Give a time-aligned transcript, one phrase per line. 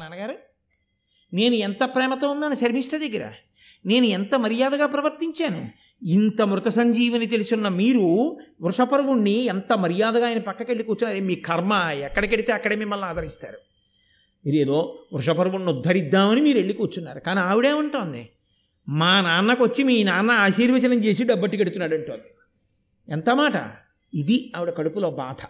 [0.00, 0.34] నాన్నగారు
[1.32, 3.32] నేను ఎంత ప్రేమతో ఉన్నాను శర్మిష్ఠ దగ్గర?
[3.86, 5.68] నేను ఎంత మర్యాదగా ప్రవర్తించాను?
[6.02, 11.24] ఇంత మృత సంజీవిని తెలుసున్న మీరు వృషపర్వుణ్ణి ఎంత మర్యాదగా ఆయన పక్కకెళ్ళి కూర్చున్నారు?
[11.24, 13.58] మీ కర్మ ఎక్కడికెడితే అక్కడే మిమ్మల్ని ఆదరిస్తారు.
[14.46, 17.20] మీరేదో ఏదో వృషపర్వుణ్ణి ఉద్ధరిద్దామని మీరు వెళ్ళి కూర్చున్నారు.
[17.20, 18.28] కానీ ఆవిడేమంటోంది
[18.88, 22.30] మా నాన్నకు వచ్చి మీ నాన్న ఆశీర్వచనం చేసి డబ్బట్టి కడుతున్నాడు అంటోంది.
[23.08, 23.72] ఎంత మాట?
[24.14, 25.46] ఇది ఆవిడ కడుపులో బాధ.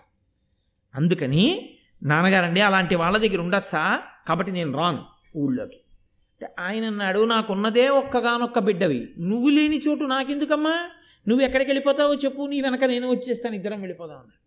[0.94, 4.02] అందుకని నాన్నగారండి అలాంటి వాళ్ళ దగ్గర ఉండొచ్చా?
[4.28, 5.04] కాబట్టి నేను రాను
[5.36, 5.76] ఊళ్ళోకి.
[5.76, 9.14] అంటే ఆయన అన్నాడు నాకున్నదే ఒక్కగానొక్క బిడ్డవి.
[9.18, 10.88] నువ్వు లేని చోటు నాకెందుకమ్మా?
[11.28, 14.46] నువ్వు ఎక్కడికి వెళ్ళిపోతావో చెప్పు నీ వెనక నేను వచ్చేస్తాను ఇద్దరం వెళ్ళిపోదాం అన్నాడు.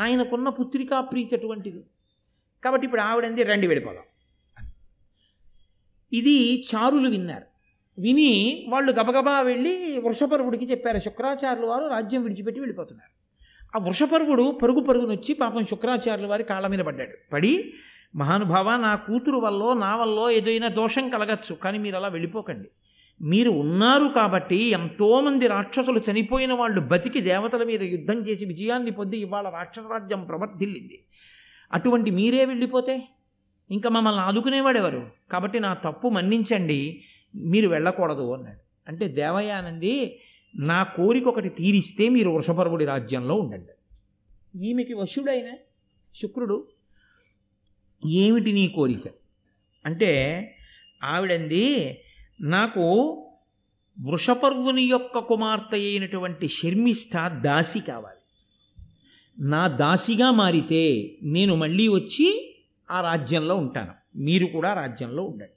[0.00, 1.84] ఆయనకున్న పుత్రికా ప్రీతి అటువంటిది.
[2.64, 4.02] కాబట్టి ఇప్పుడు ఆవిడంది రండి వెళ్ళిపోదాం
[6.12, 7.46] ఇది చారులు విన్నారు.
[8.00, 10.98] విని వాళ్ళు గబగబా వెళ్ళి వృషపర్వుడికి చెప్పారు.
[10.98, 13.18] శుక్రాచార్యుల వారు రాజ్యం విడిచిపెట్టి వెళ్ళిపోతున్నారు.
[13.76, 17.30] ఆ వృషపర్వుడు పరుగు పరుగునొచ్చి పాపం శుక్రాచార్యుల వారి కాళ్ళ మీద పడ్డాడు.
[17.32, 17.74] పడి
[18.14, 22.68] మహానుభావ నా కూతురు వల్ల నా వల్ల ఏదైనా దోషం కలగచ్చు కానీ మీరు అలా వెళ్ళిపోకండి.
[23.22, 29.50] మీరు ఉన్నారు కాబట్టి ఎంతోమంది రాక్షసులు చనిపోయిన వాళ్ళు బతికి దేవతల మీద యుద్ధం చేసి విజయాన్ని పొంది ఇవాళ
[29.50, 31.04] రాక్షసరాజ్యం ప్రవర్ధిల్లింది.
[31.72, 33.08] అటువంటి మీరే వెళ్ళిపోతే?
[33.70, 37.02] ఇంకా మమ్మల్ని ఆదుకునేవాడెవరు కాబట్టి నా తప్పు మన్నించండి
[37.34, 38.58] మీరు వెళ్ళకూడదు అన్నాడు.
[38.88, 40.20] అంటే దేవయానంది
[40.56, 43.72] నా కోరిక ఒకటి తీరిస్తే మీరు వృషపర్వుడి రాజ్యంలో ఉండండి.
[44.58, 45.48] ఈమెకి వశుడైన
[46.22, 46.66] శుక్రుడు
[48.06, 49.10] ఏమిటి నీ కోరిక?
[49.86, 50.42] అంటే
[51.02, 51.98] ఆవిడంది
[52.40, 52.80] నాకు
[54.00, 58.18] వృషపర్వుని యొక్క కుమార్తె అయినటువంటి శర్మిష్ట దాసి కావాలి.
[59.38, 62.56] నా దాసిగా మారితే నేను మళ్ళీ వచ్చి
[62.90, 63.94] ఆ రాజ్యంలో ఉంటాను.
[64.16, 65.52] మీరు కూడా రాజ్యంలో ఉండండి.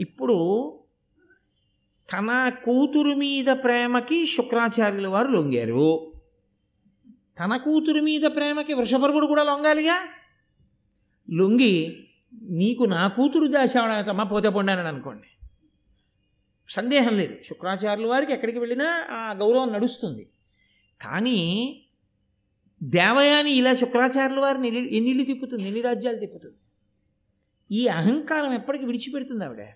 [0.00, 0.78] ఇప్పుడు
[2.12, 6.12] తన కూతురు మీద ప్రేమకి శుక్రాచార్యుల వారు లొంగారు.
[7.40, 10.08] తన కూతురు మీద ప్రేమకి వృషపర్వుడు కూడా లొంగాలిగా?
[11.30, 12.06] లొంగి
[12.42, 15.26] నీకు నా కూతురు దాశాడతమ్మా పోతే పొండానని అనుకోండి.
[16.68, 17.42] సందేహం లేదు.
[17.42, 20.28] శుక్రాచార్యుల వారికి ఎక్కడికి వెళ్ళినా ఆ గౌరవం నడుస్తుంది.
[21.00, 21.82] కానీ
[22.82, 25.64] దేవయాని ఇలా శుక్రాచార్యుల వారిని ఎన్నిళ్ళు తిప్పుతుంది?
[25.64, 26.56] ఎన్ని రాజ్యాలు తిప్పుతుంది?
[27.72, 29.66] ఈ అహంకారం ఎప్పటికి విడిచిపెడుతుంది ఆవిడ?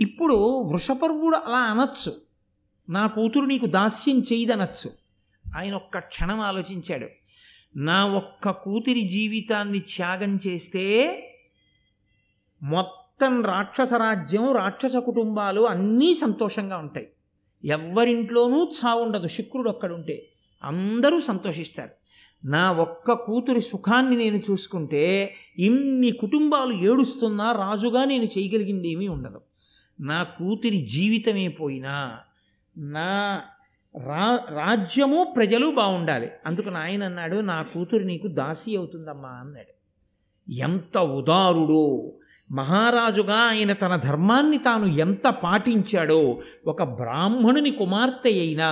[0.00, 2.22] ఇప్పుడు వృషపర్వుడు అలా అనొచ్చు.
[2.88, 4.92] నా కూతురు నీకు దాస్యం చేయదనొచ్చు.
[5.56, 7.08] ఆయన ఒక్క క్షణం ఆలోచించాడు.
[7.76, 10.84] నా ఒక్క కూతురి జీవితాన్ని త్యాగం చేస్తే
[12.62, 17.08] మొత్తం రాక్షస రాజ్యం రాక్షస కుటుంబాలు అన్నీ సంతోషంగా ఉంటాయి.
[17.64, 20.28] ఎవ్వరింట్లోనూ చావుండదు శుక్రుడు ఒక్కడుంటే
[20.64, 21.90] అందరూ సంతోషిస్తారు.
[22.44, 29.40] నా ఒక్క కూతురి సుఖాన్ని నేను చూసుకుంటే ఇన్ని కుటుంబాలు ఏడుస్తున్నా రాజుగా నేను చేయగలిగింది ఏమీ ఉండదు.
[30.00, 32.18] నా కూతురి జీవితమే పోయినా
[32.78, 33.42] నా
[33.96, 36.28] రా రాజ్యము ప్రజలు బాగుండాలి.
[36.46, 39.72] అందుకు ఆయన అన్నాడు నా కూతురు నీకు దాసి అవుతుందమ్మా అన్నాడు.
[40.48, 41.84] ఎంత ఉదారుడో!
[42.50, 46.20] మహారాజుగా ఆయన తన ధర్మాన్ని తాను ఎంత పాటించాడో!
[46.66, 48.68] ఒక బ్రాహ్మణుని కుమార్తె అయినా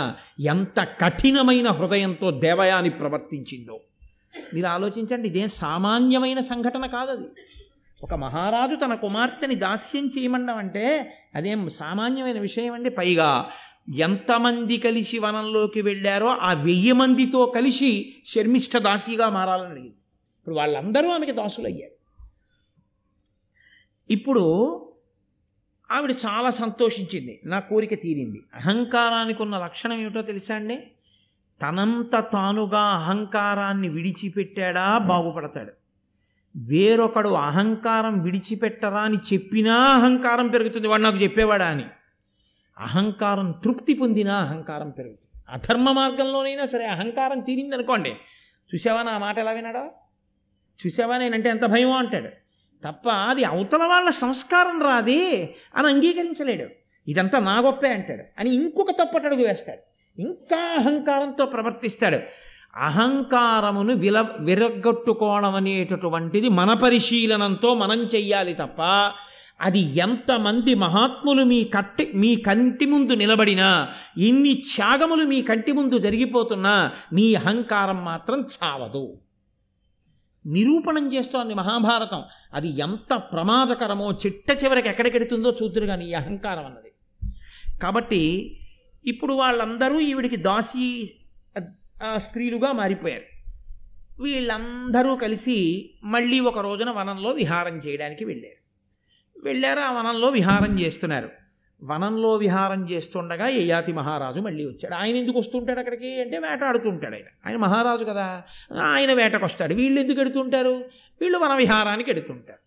[0.49, 3.77] ఎంత కఠినమైన హృదయంతో దేవయాని ప్రవర్తించిందో!
[4.55, 7.29] మీరు ఆలోచించండి ఇదేం సామాన్యమైన సంఘటన కాదది.
[8.01, 10.87] ఒక మహారాజు తన కుమార్తెని దాస్యం చేయమండం అంటే
[11.35, 13.29] అదేం సామాన్యమైన విషయం అండి పైగా
[13.93, 19.95] ఎంతమంది కలిసి వనంలోకి వెళ్ళారో ఆ వెయ్యి మందితో కలిసి శర్మిష్ఠ దాసిగా మారాలని అడిగింది.
[20.41, 21.95] ఇప్పుడు వాళ్ళందరూ ఆమెకి దాసులు అయ్యారు
[24.11, 24.45] ఇప్పుడు
[25.91, 27.41] ఆవిడ చాలా సంతోషించింది.
[27.45, 28.43] నా కోరిక తీరింది.
[28.55, 30.83] అహంకారానికి ఉన్న లక్షణం ఏమిటో తెలుసా అండి?
[31.63, 34.99] తనంత తానుగా అహంకారాన్ని విడిచిపెట్టాడా?
[34.99, 35.73] బాగుపడతాడు.
[36.57, 40.89] వేరొకడు అహంకారం విడిచిపెట్టరా అని చెప్పినా అహంకారం పెరుగుతుంది.
[40.89, 41.85] వాడు నాకు చెప్పేవాడా అని.
[42.79, 45.45] అహంకారం తృప్తి పొందినా అహంకారం పెరుగుతుంది.
[45.49, 48.11] అధర్మ మార్గంలోనైనా సరే అహంకారం తీరింది అనుకోండి
[48.75, 49.91] చూసావా నా మాట ఎలా వినాడా
[50.87, 52.29] చూసావా నేనంటే ఎంత భయమో అంటాడు.
[52.85, 56.67] తప్ప అది అవతల వాళ్ళ సంస్కారం రాది అని అంగీకరించలేడు.
[57.09, 58.23] ఇదంతా నా గొప్పే అంటాడు.
[58.39, 59.81] అని ఇంకొక తప్పటడుగు వేస్తాడు.
[60.21, 62.19] ఇంకా అహంకారంతో ప్రవర్తిస్తాడు.
[62.77, 69.11] అహంకారమును విల విరగొట్టుకోవడం అనేటటువంటిది మన పరిశీలనంతో మనం చెయ్యాలి తప్ప
[69.61, 76.93] అది ఎంతమంది మహాత్ములు మీ కట్టి మీ కంటి ముందు నిలబడినా ఇన్ని త్యాగములు మీ కంటి ముందు జరిగిపోతున్నా
[77.13, 79.21] మీ అహంకారం మాత్రం చావదు.
[80.47, 82.23] నిరూపణం చేస్తోంది మహాభారతం.
[82.55, 86.93] అది ఎంత ప్రమాదకరమో చిట్ట చివరికి ఎక్కడికెడుతుందో చూద్దురు కానీ ఈ అహంకారం అన్నది.
[87.83, 88.57] కాబట్టి
[89.05, 91.15] ఇప్పుడు వాళ్ళందరూ ఈవిడికి దాసి
[92.17, 93.23] స్త్రీలుగా మారిపోయారు.
[94.23, 98.64] వీళ్ళందరూ కలిసి మళ్ళీ ఒక రోజున వనంలో విహారం చేయడానికి వెళ్ళారు.
[99.45, 101.31] వెళ్ళారు ఆ వనంలో విహారం చేస్తున్నారు.
[101.85, 104.95] వనంలో విహారం చేస్తుండగా యయాతి మహారాజు మళ్ళీ వచ్చాడు.
[104.95, 106.21] ఆయన ఎందుకు వస్తుంటాడు అక్కడికి?
[106.21, 107.25] అంటే వేటాడుతుంటాడు ఆయన.
[107.47, 108.43] ఆయన మహారాజు కదా.
[108.83, 110.85] ఆయన వేటకు వస్తాడు వీళ్ళు ఎందుకు ఎడుతుంటారు?
[111.21, 112.59] వీళ్ళు వన విహారానికి ఎడుతుంటారు.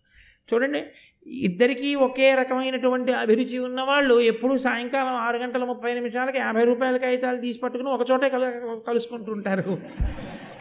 [0.54, 0.82] చూడండి
[1.26, 7.58] ఇద్దరికీ ఒకే రకమైనటువంటి అభిరుచి ఉన్నవాళ్ళు ఎప్పుడూ సాయంకాలం ఆరు గంటల ముప్పై నిమిషాలకి యాభై రూపాయల కాగితాలు తీసి
[7.58, 9.78] పట్టుకుని ఒకచోటే కలు కలుసుకుంటుంటారు.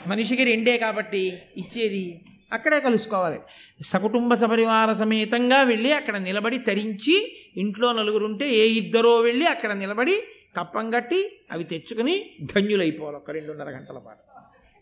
[0.08, 2.22] మనిషికి రెండే కాబట్టి ఇచ్చేది
[2.54, 3.40] అక్కడే కలుసుకోవాలి.
[3.82, 10.24] సకుటుంబ సపరివార సమేతంగా వెళ్ళి అక్కడ నిలబడి తరించి ఇంట్లో నలుగురుంటే ఏ ఇద్దరో వెళ్ళి అక్కడ నిలబడి
[10.58, 14.38] కప్పం కట్టి అవి తెచ్చుకుని ధన్యులైపోవాలి ఒక రెండున్నర గంటల పాటు.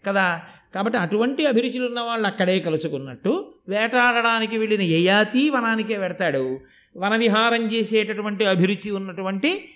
[0.06, 0.42] కదా?
[0.76, 6.60] కాబట్టి అటువంటి అభిరుచులు ఉన్న వాళ్ళు అక్కడే కలుసుకున్నట్టు వేటాడడానికి వెళ్ళిన యయాతి వనానికే వెడతాడు.
[6.98, 9.70] వన విహారం చేసేటటువంటి అభిరుచి ఉన్నటువంటి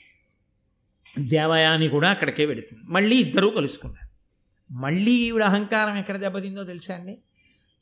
[1.20, 2.84] దేవయాని కూడా అక్కడికే వెడుతుంది.
[2.90, 4.10] మళ్ళీ ఇద్దరూ కలుసుకున్నారు.
[4.74, 7.18] మళ్ళీ ఈవిడ అహంకారం ఎక్కడ దెబ్బతిందో తెలుసా అండి?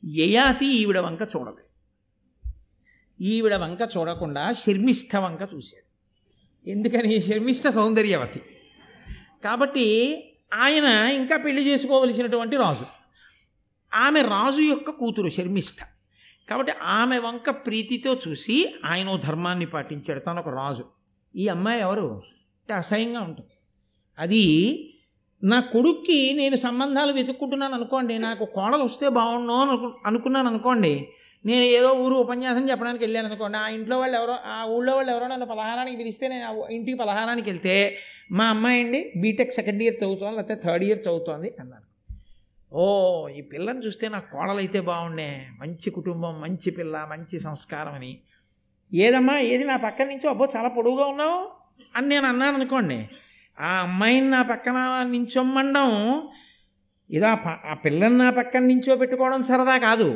[0.04, 1.68] యయాతి ఈవిడ వంక చూడలేదు
[3.20, 5.88] ఈవిడ వంక చూడకుండా శర్మిష్ఠ వంక చూశాడు.
[6.70, 7.20] ఎందుకని?
[7.20, 8.42] శర్మిష్ఠ సౌందర్యవతి.
[9.44, 10.14] కాబట్టి
[10.54, 12.86] ఆయన ఇంకా పెళ్ళి చేసుకోవలసినటువంటి రాజు.
[13.94, 15.84] ఆమె రాజు యొక్క కూతురు శర్మిష్ఠ.
[16.50, 20.20] కాబట్టి ఆమె వంక ప్రీతితో చూసి ఆయన ధర్మాన్ని పాటించాడు.
[20.20, 20.84] తన ఒక రాజు.
[21.36, 22.14] ఈ అమ్మాయి ఎవరు?
[22.14, 23.52] అంటే అసహ్యంగా ఉంటుంది.
[24.18, 24.74] అది
[25.42, 30.94] నా కొడుక్కి నేను సంబంధాలు వెతుక్కుంటున్నాను అనుకోండి నాకు కోడలు వస్తే బాగుండు అనుకు అనుకున్నాను అనుకోండి
[31.44, 35.26] నేను ఏదో ఊరు ఉపన్యాసం చెప్పడానికి వెళ్ళాను అనుకోండి ఆ ఇంట్లో వాళ్ళు ఎవరో ఆ ఊళ్ళో వాళ్ళు ఎవరో
[35.26, 37.74] నన్ను పలహారానికి పిలిస్తే నేను ఆ ఇంటికి పలహారానికి వెళ్తే
[38.32, 41.86] మా అమ్మాయి అండి బీటెక్ సెకండ్ ఇయర్ చదువుతోంది లేకపోతే థర్డ్ ఇయర్ చదువుతోంది అన్నాను
[42.72, 42.84] ఓ
[43.30, 45.28] ఈ పిల్లని చూస్తే నాకు కోడలు అయితే బాగుండే
[45.60, 48.12] మంచి కుటుంబం మంచి పిల్ల మంచి సంస్కారం అని.
[48.92, 51.38] ఏదమ్మా ఏది నా పక్కన నుంచి అబ్బో చాలా పొడువుగా ఉన్నావు
[51.94, 52.98] అని నేను అన్నాను అనుకోండి
[53.58, 55.88] ఆ అమ్మాయిని నా పక్కన నించొమ్మండం
[57.10, 57.30] ఇదా
[57.66, 60.08] ఆ పిల్లని నా పక్కన నించో పెట్టుకోవడం సరదా కాదు.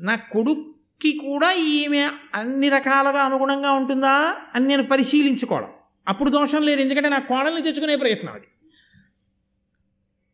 [0.00, 2.02] నా కొడుక్కి కూడా ఈమె
[2.34, 4.14] అన్ని రకాలుగా అనుగుణంగా ఉంటుందా
[4.54, 5.70] అని నేను పరిశీలించుకోవడం.
[6.06, 8.48] అప్పుడు దోషం లేదు ఎందుకంటే నా కోడల్ని తెచ్చుకునే ప్రయత్నం అది.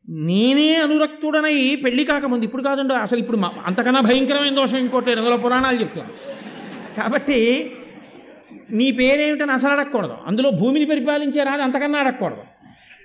[0.09, 5.81] నేనే అనురక్తుడనై పెళ్ళి కాకముందు ఇప్పుడు కాదండి అసలు ఇప్పుడు మా- అంతకన్నా భయంకరమైన దోషం ఇంకోటి అందులో పురాణాలు
[5.81, 6.13] చెప్తాను
[6.97, 7.39] కాబట్టి
[8.71, 10.17] నీ పేరేమిటని అసలు అడగకూడదు.
[10.27, 12.43] అందులో భూమిని పరిపాలించే రాజు అంతకన్నా అడగకూడదు.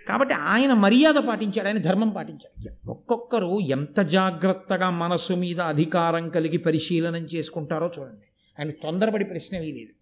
[0.10, 2.92] కాబట్టి ఆయన మర్యాద పాటించాడు ఆయన ధర్మం పాటించాడు.
[2.92, 8.26] ఒక్కొక్కరు ఎంత జాగ్రత్తగా మనస్సు మీద అధికారం కలిగి పరిశీలనం చేసుకుంటారో చూడండి.
[8.60, 9.94] ఆయన తొందరపడి ప్రశ్న లేదు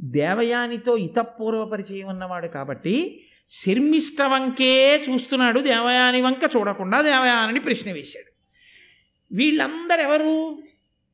[0.00, 8.30] దేవయానితో ఇతపూర్వ పరిచయం ఉన్నవాడు కాబట్టి శర్మిష్ట వంకే చూస్తున్నాడు దేవయాని వంక చూడకుండా దేవయానిని ప్రశ్న వేశాడు.
[9.34, 10.58] వీళ్ళందరెవరు?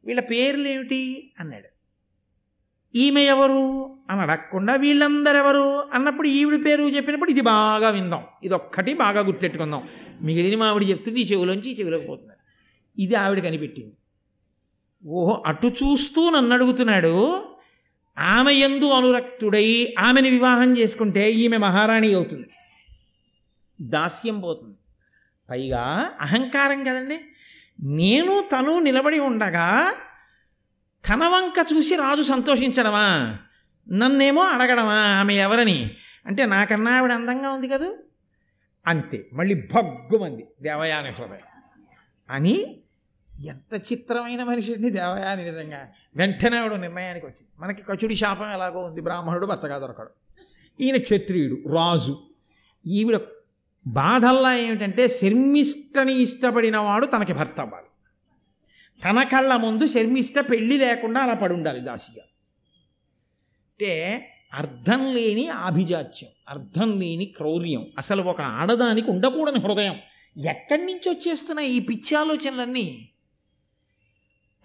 [0.05, 1.76] వీళ్ళ పేర్లు ఏమిటి అన్నాడు.
[2.97, 3.97] ఈమె ఎవరు?
[4.11, 5.85] అని అడగకుండా వీళ్ళందరెవరు?
[5.93, 8.25] అన్నప్పుడు ఈవిడ పేరు చెప్పినప్పుడు ఇది బాగా విందాం.
[8.43, 9.83] ఇది ఒక్కటి బాగా గుర్తెట్టుకుందాం.
[10.23, 12.41] మిగిలిన మా ఆవిడ చెప్తుంది ఈ చెవులోంచి ఈ చెవిలోకి పోతున్నారు
[13.01, 13.93] ఇది ఆవిడ కనిపెట్టింది.
[15.07, 17.45] ఓహో అటు చూస్తూ నన్ను అడుగుతున్నాడు.
[18.19, 22.49] ఆమె ఎందు అనురక్తుడై ఆమెని వివాహం చేసుకుంటే ఈమె మహారాణి అవుతుంది.
[23.81, 24.77] దాస్యం పోతుంది.
[25.51, 27.19] పైగా అహంకారం కదండి.
[27.83, 29.95] నేను తను నిలబడి ఉండగా
[31.09, 33.39] కనవంక చూసి రాజు సంతోషించడమా?
[33.93, 34.95] నన్నేమో అడగడమా?
[34.95, 35.91] ఆమె ఎవరని?
[36.27, 37.97] అంటే నాకన్నా ఆవిడ అందంగా ఉంది కదూ?
[38.87, 39.27] అంతే.
[39.33, 40.47] మళ్ళీ భగ్గుమంది.
[40.63, 41.39] దేవయాని హృదయం.
[42.31, 42.81] అని
[43.47, 45.89] ఎంత చిత్రమైన మనిషి అండి దేవయాని నిజంగా.
[46.17, 47.49] వెంటనే ఆవిడ నిర్ణయానికి వచ్చింది.
[47.59, 49.01] మనకి కచుడి శాపం ఎలాగో ఉంది.
[49.01, 50.11] బ్రాహ్మణుడు భర్తగా దొరకడు.
[50.81, 52.19] ఈయన క్షత్రియుడు రాజు.
[52.87, 53.21] ఈవిడ
[53.87, 57.86] బాధల్లా ఏమిటంటే శర్మిష్టని ఇష్టపడిన వాడు తనకి భర్త అవ్వాలి.
[59.05, 62.23] తన కళ్ళ ముందు శర్మిష్ట పెళ్ళి లేకుండా అలా పడి ఉండాలి దాసిగా.
[63.71, 63.93] అంటే
[64.55, 69.97] అర్థం లేని ఆభిజాత్యం అర్థం లేని క్రౌర్యం అసలు ఒక ఆడదానికి ఉండకూడని హృదయం
[70.47, 73.09] ఎక్కడి నుంచి వచ్చేస్తున్నాయి ఈ పిచ్చి ఆలోచనలన్నీ?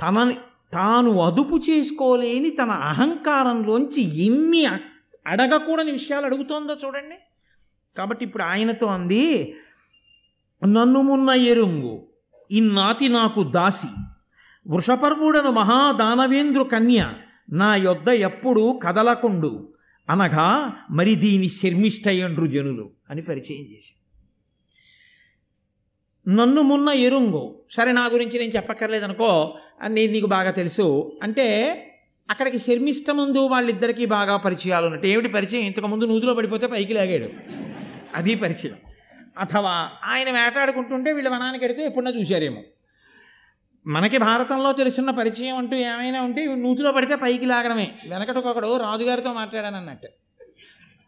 [0.02, 0.38] తనని
[0.74, 4.66] తాను అదుపు చేసుకోలేని తన అహంకారంలోంచి ఎన్ని
[5.28, 7.16] అడగకూడని విషయాలు అడుగుతోందో చూడండి.
[7.98, 9.56] కాబట్టి ఇప్పుడు ఆయనతో అంది
[10.64, 12.08] నన్ను మున్న ఎరుంగు
[12.52, 13.88] ఇన్నాతి నాకు దాసి
[14.68, 17.14] వృషపర్వుడను మహాదానవేంద్రు కన్య
[17.52, 19.74] నా యొద్ద ఎప్పుడు కదలకుండు.
[20.10, 23.94] అనగా మరి దీని శర్మిష్టయండ్రు జనులు అని పరిచయం చేసి
[26.28, 27.62] నన్ను మున్న ఎరుంగు.
[27.72, 31.20] సరే నా గురించి నేను చెప్పక్కర్లేదనుకో నేను నీకు బాగా తెలుసు.
[31.24, 31.48] అంటే
[32.30, 35.08] అక్కడికి శర్మిష్ట ముందు వాళ్ళిద్దరికీ బాగా పరిచయాలు ఉన్నట్టు.
[35.08, 35.62] ఏమిటి పరిచయం?
[35.62, 37.30] ఇంతకుముందు నూతిలో పడిపోతే పైకి లాగాడు.
[38.16, 38.76] అది పరిచయం.
[39.38, 42.62] అథవా ఆయన వేటాడుకుంటుంటే వీళ్ళ వనానికి ఎడితే ఎప్పుడన్నా చూశారేమో.
[43.88, 47.92] మనకి భారతంలో తెలుసున్న పరిచయం అంటూ ఏమైనా ఉంటే నూతిలో పడితే పైకి లాగడమే.
[48.10, 50.08] వెనకటొకడు రాజుగారితో మాట్లాడాను అన్నట్టు.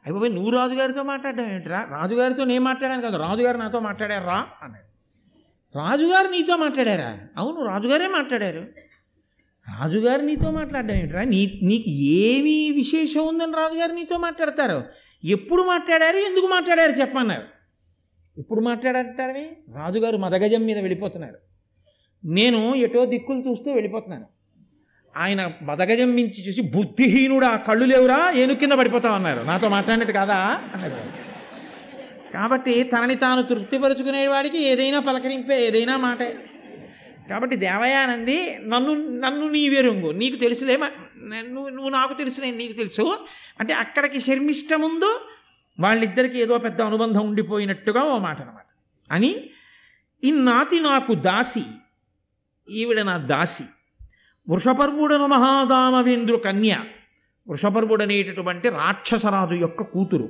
[0.05, 1.87] అయిపోయి నువ్వు రాజుగారితో మాట్లాడడం ఏంట్రా?
[1.89, 4.47] రాజుగారితో నేను మాట్లాడాను కాదు రాజుగారు నాతో మాట్లాడారా?
[4.61, 4.93] అన్నాడు.
[5.77, 7.19] రాజుగారు నీతో మాట్లాడారా?
[7.37, 8.59] అవును రాజుగారే మాట్లాడారు.
[9.79, 11.23] రాజుగారు నీతో మాట్లాడడం ఏంట్రా?
[11.23, 14.83] నీ నీకు ఏమి విశేషం ఉందని రాజుగారు నీతో మాట్లాడతారు.
[15.23, 17.43] ఎప్పుడు మాట్లాడారు ఎందుకు మాట్లాడారు చెప్పన్నారు
[18.37, 21.52] ఎప్పుడు మాట్లాడారంటారని రాజుగారు మదగజం మీద వెళ్ళిపోతున్నారు.
[22.25, 24.25] నేను ఎటో దిక్కులు చూస్తూ వెళ్ళిపోతున్నాను.
[25.17, 29.41] ఆయన మదగజం మించి చూసి బుద్ధిహీనుడా కళ్ళు లేవురా ఏను కింద పడిపోతావు అన్నారు.
[29.43, 30.37] నాతో మాట్లాడినట్టు కాదా?
[30.73, 30.97] అన్నారు
[32.33, 36.35] కాబట్టి తనని తాను తృప్తిపరుచుకునేవాడికి ఏదైనా పలకరింపే ఏదైనా మాటే.
[37.29, 40.77] కాబట్టి దేవయానంది నన్ను నన్ను నీవెరుంగు నీకు తెలుసులే
[41.47, 43.17] నువ్వు నువ్వు నాకు తెలుసులే నీకు తెలుసు.
[43.59, 45.19] అంటే అక్కడికి శర్మిష్ట ముందు
[45.79, 48.65] వాళ్ళిద్దరికి ఏదో పెద్ద అనుబంధం ఉండిపోయినట్టుగా ఓ మాట అనమాట
[49.11, 49.49] అని
[50.23, 51.63] ఇన్నాతి నాకు దాసి
[52.69, 53.63] ఈవిడ నా దాసి.
[54.49, 56.83] వృషపర్వుడను మహాదానవేంద్రు కన్య.
[57.47, 60.29] వృషపర్వుడనేటటువంటి రాక్షసరాజు యొక్క కూతురు.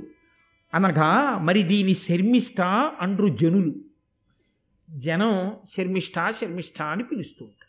[0.73, 2.61] అనగా మరి దీని శర్మిష్ట
[2.99, 3.75] అండ్రు జనులు.
[4.89, 7.63] జనం శర్మిష్ట శర్మిష్ట అని పిలుస్తూ ఉంటారు.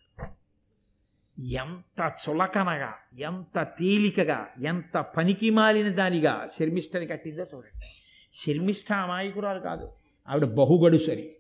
[1.41, 7.87] ఎంత చులకనగా ఎంత తేలికగా ఎంత పనికి మాలిన దానిగా శర్మిష్టని కట్టిందో చూడండి.
[8.35, 9.89] శర్మిష్ట అమాయకురాలు కాదు.
[10.29, 11.37] ఆవిడ బహుగడు సరి.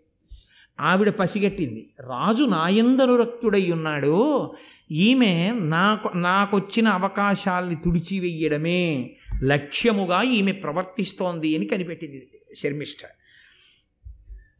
[0.80, 1.90] ఆవిడ పసిగట్టింది.
[2.00, 4.54] రాజు నాయందనురక్తుడై ఉన్నాడు
[4.90, 9.10] ఈమె నాకు నాకొచ్చిన అవకాశాల్ని తుడిచివెయ్యడమే
[9.42, 12.98] లక్ష్యముగా ఈమె ప్రవర్తిస్తోంది అని కనిపెట్టింది శర్మిష్ఠ.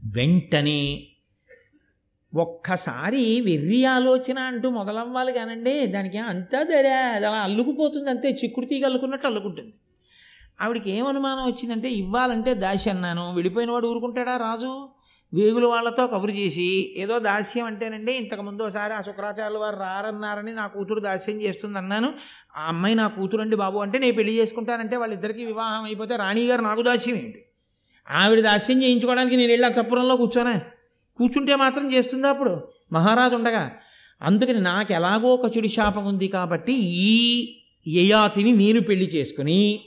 [0.04, 1.06] వెంటనే
[2.34, 5.86] ఒక్కసారి వెర్రి ఆలోచన అంటూ మొదలవ్వాలి కానండి.
[5.86, 9.74] దానికి అంతా దరే అది అలా అల్లుకుపోతుంది అంతే చిక్కుడు తీగ అల్లుకున్నట్టు అల్లుకుంటుంది.
[10.60, 14.88] ఆవిడకి ఏం అనుమానం వచ్చిందంటే ఇవ్వాలంటే దాసి అన్నాను వెళ్ళిపోయిన వాడు ఊరుకుంటాడా రాజు?
[15.34, 21.00] వేగుల వాళ్ళతో కబురు చేసి ఏదో దాస్యం అంటేనండి ఇంతకుముందు ఒకసారి ఆ శుక్రాచార్యుల వారు రారన్నారని నా కూతురు
[21.00, 22.14] దాస్యం చేస్తుంది అన్నాను
[22.56, 26.82] ఆ అమ్మాయి నా కూతురు అండి బాబు అంటే నేను పెళ్ళి చేసుకుంటానంటే వాళ్ళిద్దరికీ వివాహం అయిపోతే రాణిగారు నాకు
[26.82, 27.40] దాస్యం ఏంటి?
[28.10, 30.60] ఆవిడ దాస్యం చేయించుకోవడానికి నేను వెళ్ళి ఆ చప్పురంలో కూర్చోనా?
[31.18, 32.68] కూర్చుంటే మాత్రం చేస్తుంది అప్పుడు?
[32.92, 33.70] మహారాజు ఉండగా
[34.22, 36.72] అందుకని నాకు ఎలాగో ఒక చెడు శాపం ఉంది కాబట్టి
[37.06, 37.14] ఈ
[37.86, 39.80] యయాతిని నేను పెళ్ళి చేసుకుని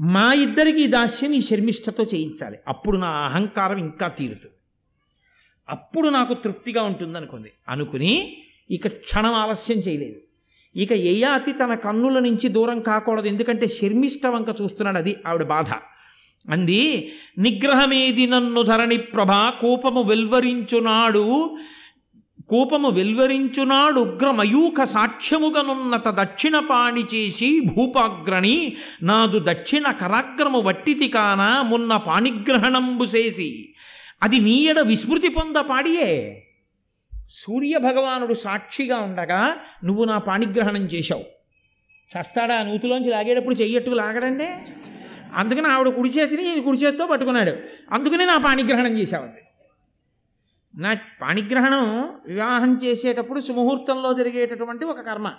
[0.00, 2.58] మా ఇద్దరికి ఈ దాస్యం ఈ శర్మిష్ఠతో చేయించాలి.
[2.68, 4.56] అప్పుడు నా అహంకారం ఇంకా తీరుతుంది.
[5.68, 7.52] అప్పుడు నాకు తృప్తిగా ఉంటుందనుకుంది.
[7.68, 8.36] అనుకుని
[8.70, 10.20] ఇక క్షణం ఆలస్యం చేయలేదు.
[10.76, 15.70] ఇక యయాతి తన కన్నుల నుంచి దూరం కాకూడదు ఎందుకంటే శర్మిష్ట వంక చూస్తున్నాడు అది ఆవిడ బాధ.
[16.50, 21.56] అంది నిగ్రహమేది నన్ను ధరణి ప్రభ కోపము వెల్వరించునాడు
[22.48, 33.04] కోపము వెల్వరించునాడు ఉగ్రమయూక సాక్ష్యముగనున్నత దక్షిణ పాణి చేసి భూపాగ్రణి నాదు దక్షిణ కరాగ్రము వట్టితి కాన మున్న పాణిగ్రహణంబు
[33.04, 33.74] చేసి
[34.22, 36.46] అది నీయడ విస్మృతి పొంద పాడియే.
[37.28, 41.24] సూర్య భగవానుడు సాక్షిగా ఉండగా నువ్వు నా పాణిగ్రహణం చేశావు.
[42.12, 44.48] చస్తాడా ఆ నూతిలోంచి లాగేటప్పుడు చెయ్యట్టు లాగడండి.
[45.34, 47.52] అందుకని ఆవిడ కుడి చేతిని కుడి చేతితో పట్టుకున్నాడు.
[47.92, 49.42] అందుకనే నా పాణిగ్రహణం చేశావండి
[50.80, 55.32] నా పాణిగ్రహణం వివాహం చేసేటప్పుడు సుముహూర్తంలో జరిగేటటువంటి ఒక కర్మ.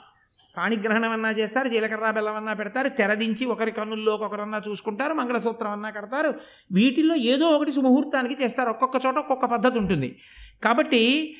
[0.57, 6.33] పాణిగ్రహణం అన్నా చేస్తారు జీలకర్ర బెల్లం అన్నా పెడతారు తెరదించి ఒకరి కన్నుల్లోకి ఒకరన్నా చూసుకుంటారు మంగళసూత్రం అన్నా కడతారు.
[6.71, 8.69] వీటిల్లో ఏదో ఒకటి సుముహూర్తానికి చేస్తారు.
[8.69, 10.19] ఒక్కొక్క చోట ఒక్కొక్క పద్ధతి ఉంటుంది.
[10.63, 11.35] కాబట్టి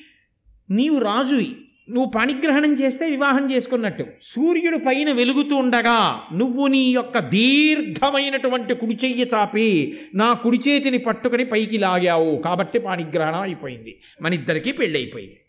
[0.70, 1.56] నీవు రాజువి.
[1.90, 4.06] నువ్వు పాణిగ్రహణం చేస్తే వివాహం చేసుకున్నట్టు.
[4.22, 11.44] సూర్యుడు పైన వెలుగుతూ ఉండగా నువ్వు నీ యొక్క దీర్ఘమైనటువంటి కుడి చెయ్యి చాపి నా కుడి చేతిని పట్టుకుని
[11.44, 12.36] పైకి లాగావు.
[12.36, 14.00] కాబట్టి పాణిగ్రహణం అయిపోయింది.
[14.22, 15.40] మన ఇద్దరికీ పెళ్ళైపోయింది.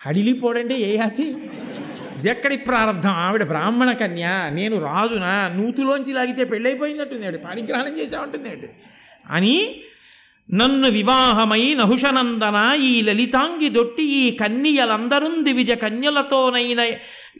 [0.00, 1.36] హడిలిపోడండి ఏ యాతి?
[2.28, 3.10] ఎక్కడి ప్రారంభం?
[3.10, 5.48] ఆవిడ బ్రాహ్మణ కన్య నేను రాజునా?
[5.48, 8.68] నూతులోంచి లాగితే పెళ్ళైపోయిందంటుంది ఆవిడ పాణిగ్రహణం చేసామంటుంది ఆవిడ
[9.30, 9.80] అని
[10.54, 16.86] నన్ను వివాహమై నహుషనందన ఈ లలితాంగి దొట్టి ఈ కన్యలందరూ దివిజ కన్యలతోనైన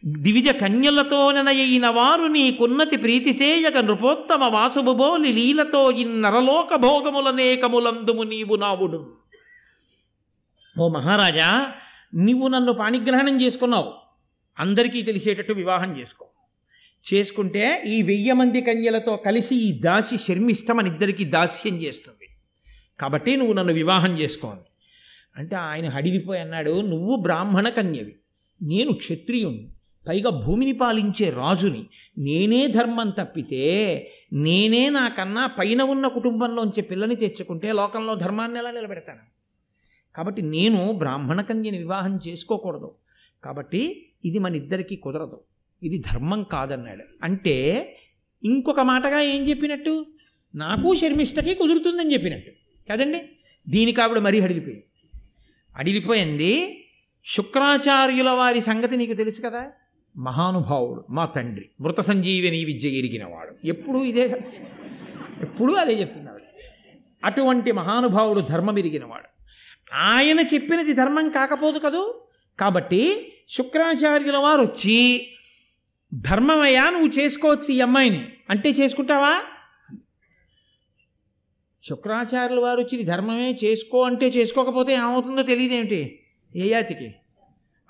[0.07, 9.17] దివిజ కన్యలతోనైన వారు నీకున్నతి ప్రీతిసేయగ నృపోత్తమ వాసుబోలి లీలతో ఇన్నరలోక భోగములనేకములందుము నీవు నావుడు.
[10.79, 11.67] ఓ మహారాజా
[12.15, 14.02] నీవు నన్ను పాణిగ్రహణం చేసుకున్నావు.
[14.59, 16.27] అందరికీ తెలిసేటట్టు వివాహం చేసుకో.
[17.15, 22.29] చేసుకుంటే ఈ వెయ్యి మంది కన్యలతో కలిసి ఈ దాసి శర్మిష్టమని ఇద్దరికీ ఇద్దరికి దాస్యం చేస్తుంది.
[23.01, 24.63] కాబట్టి నువ్వు నన్ను వివాహం చేసుకోండి
[25.37, 28.17] అంటే ఆయన హడిదిపోయి అన్నాడు నువ్వు బ్రాహ్మణ కన్యవి.
[28.63, 29.69] నేను క్షత్రియుణ్ణి.
[30.09, 31.87] పైగా భూమిని పాలించే రాజుని.
[32.19, 39.21] నేనే ధర్మం తప్పితే నేనే నాకన్నా పైన ఉన్న కుటుంబంలోంచి పిల్లని తెచ్చుకుంటే లోకంలో ధర్మాన్ని ఎలా నిలబెడతాను?
[40.17, 42.95] కాబట్టి నేను బ్రాహ్మణ కన్యని వివాహం చేసుకోకూడదు.
[43.45, 45.41] కాబట్టి ఇది మన ఇద్దరికీ కుదరదు.
[45.83, 47.05] ఇది ధర్మం కాదన్నాడు.
[47.23, 47.87] అంటే
[48.45, 50.07] ఇంకొక మాటగా ఏం చెప్పినట్టు?
[50.55, 52.51] నాకు శర్మిష్టకి కుదురుతుందని చెప్పినట్టు.
[52.93, 53.23] కదండి?
[53.69, 54.85] దీనికి ఆవిడ మరీ అడిగిపోయింది.
[55.77, 56.85] అడిగిపోయింది
[57.25, 59.73] శుక్రాచార్యుల వారి సంగతి నీకు తెలుసు కదా?
[60.17, 63.67] మహానుభావుడు మా తండ్రి మృత సంజీవిని విద్య ఎరిగినవాడు.
[63.67, 64.37] ఎప్పుడూ ఇదే
[65.43, 66.43] ఎప్పుడూ అదే చెప్తున్నాడు.
[67.25, 69.29] అటువంటి మహానుభావుడు ధర్మం ఎరిగినవాడు.
[69.95, 72.22] ఆయన చెప్పినది ధర్మం కాకపోదు కదూ?
[72.61, 75.29] కాబట్టి శుక్రాచార్యుల వారు వచ్చి
[76.15, 78.33] ధర్మమయ్యా నువ్వు చేసుకోవచ్చు ఈ అమ్మాయిని.
[78.51, 79.43] అంటే చేసుకుంటావా?
[81.83, 86.25] శుక్రాచార్యుల వారు వచ్చి ధర్మమే చేసుకో అంటే చేసుకోకపోతే ఏమవుతుందో తెలియదేమిటి
[86.57, 87.15] యయాతికి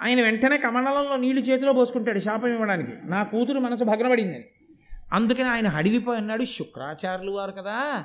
[0.02, 2.92] ఆయన వెంటనే కమండలంలో నీళ్ళు చేతిలో పోసుకుంటాడు శాపం ఇవ్వడానికి.
[3.04, 4.44] నా కూతురు మనసు భగ్నపడిందని.
[5.12, 8.04] అందుకని ఆయన హడిలిపోయి అన్నాడు శుక్రాచార్యులు వారు కదా.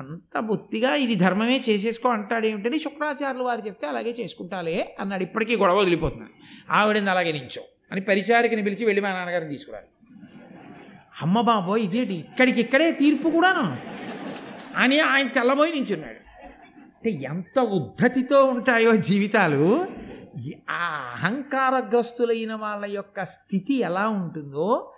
[0.00, 5.22] అంత బొత్తిగా ఇది ధర్మమే చేసేసుకో అంటాడు ఏమిటని శుక్రాచార్యులు వారు చెప్తే అలాగే చేసుకుంటాలే అన్నాడు.
[5.22, 6.30] ఇప్పటికీ గొడవ వదిలిపోతున్నాడు
[6.72, 7.62] ఆవిడని అలాగే నించో
[7.92, 9.86] అని పరిచారికని పిలిచి వెళ్ళి మా నాన్నగారిని తీసుకురాలి.
[11.22, 12.14] అమ్మ బాబోయ్ ఇదేంటి?
[12.14, 13.76] ఇక్కడికి ఇక్కడే తీర్పు కూడాను?
[14.76, 16.46] అని ఆయన తెల్లబోయి నించున్నాడు.
[16.78, 19.86] అంటే ఎంత ఉద్ధతితో ఉంటాయో జీవితాలు.
[20.70, 24.94] ఆ అహంకారగ్రస్తులైన వాళ్ళ యొక్క స్థితి ఎలా ఉంటుందో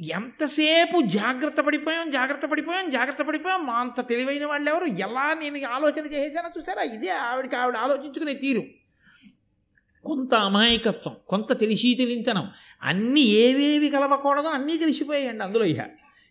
[0.00, 3.66] ఎంతసేపు జాగ్రత్త పడిపోయాం జాగ్రత్త పడిపోయాం జాగ్రత్త పడిపోయాం?
[3.66, 6.82] మా అంత తెలివైన వాళ్ళు ఎవరు ఎలా నేను ఆలోచన చేశానో చూసారా?
[6.82, 8.62] ఇదే ఆవిడకి ఆవిడ ఆలోచించుకునే తీరు.
[10.04, 12.50] కొంత అమాయకత్వం కొంత తెలిసి తెలింతనం
[12.82, 15.80] అన్నీ ఏవేవి కలవకూడదో అన్నీ తెలిసిపోయాయండి అందులో ఇహ.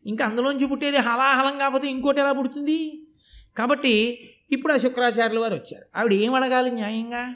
[0.05, 3.07] ఇంకా అందులోంచి పుట్టేది హలాహలం కాకపోతే ఇంకోటి ఎలా పుడుతుంది?
[3.57, 4.19] కాబట్టి
[4.51, 5.85] ఇప్పుడు ఆ శుక్రాచార్యులు వారు వచ్చారు.
[5.95, 7.35] ఆవిడ ఏం అడగాలి న్యాయంగా?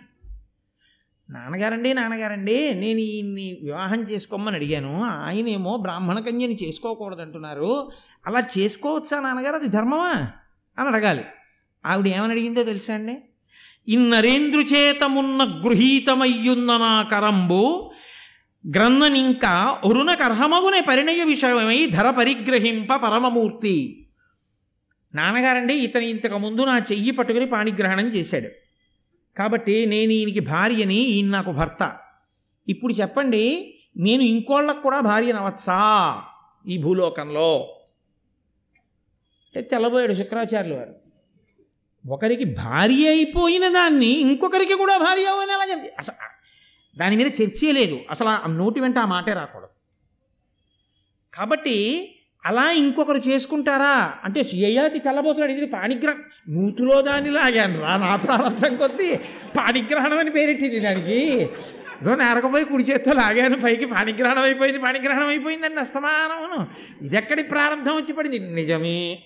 [1.31, 5.03] నాన్నగారండి నాన్నగారండి నేను ఈయన్ని వివాహం చేసుకోమని అడిగాను.
[5.03, 7.91] ఆయనేమో బ్రాహ్మణ కన్యని చేసుకోకూడదంటున్నారు.
[8.27, 9.55] అలా చేసుకోవచ్చా నాన్నగారు?
[9.55, 10.31] అది ధర్మమా?
[10.79, 11.23] అని అడగాలి.
[11.85, 13.17] ఆవిడ ఏమని అడిగిందో తెలుసా అండి?
[13.87, 17.91] ఇన్నరేంద్రుచేతమున్న గృహీతమయ్యున్న నా కరంబు
[18.67, 24.07] గ్రంథనింక ఒరునకర్హమగునే పరిణయ విషయమై ధర పరిగ్రహింప పరమమూర్తి.
[25.15, 28.60] నాన్నగారండి ఇతను ఇంతకు ముందు నా చెయ్యి పట్టుకుని పాణిగ్రహణం చేశాడు.
[29.37, 31.99] కాబట్టి నేను ఈయనకి భార్యని ఈయన నాకు భర్త.
[32.67, 36.21] ఇప్పుడు చెప్పండి నేను ఇంకోళ్ళకు కూడా భార్యనవచ్చా
[36.67, 37.59] ఈ భూలోకంలో?
[39.45, 40.95] అంటే తెల్లబోయాడు శుక్రాచార్యులు వారు.
[42.07, 46.15] ఒకరికి భార్య అయిపోయిన దాన్ని ఇంకొకరికి కూడా భార్య అవ్వని ఎలా చెప్పి అసలు
[46.99, 47.99] దాని మీద చర్చే లేదు.
[48.09, 49.67] అసలు ఆ నోటి వెంట ఆ మాటే రాకూడదు.
[51.33, 52.07] కాబట్టి
[52.45, 54.13] అలా ఇంకొకరు చేసుకుంటారా?
[54.23, 56.19] అంటే ఏయాతి తెల్లబోతున్నాడు ఇది పాణిగ్రహం
[56.49, 59.15] నూతులో దాన్ని లాగాను రా నా ప్రారంభం కొద్దీ
[59.57, 61.49] పాణిగ్రహణం అని పేరెట్టింది దానికి.
[62.01, 66.67] ఏదో నేరకపోయి కుడి చేత్తో లాగాను పైకి పాణిగ్రహణం అయిపోయింది పాణిగ్రహణం అయిపోయిందండి అస్తమానమును.
[67.05, 68.39] ఇది ఎక్కడి ప్రారంభం వచ్చి పడింది?
[68.39, 69.19] నిజమే.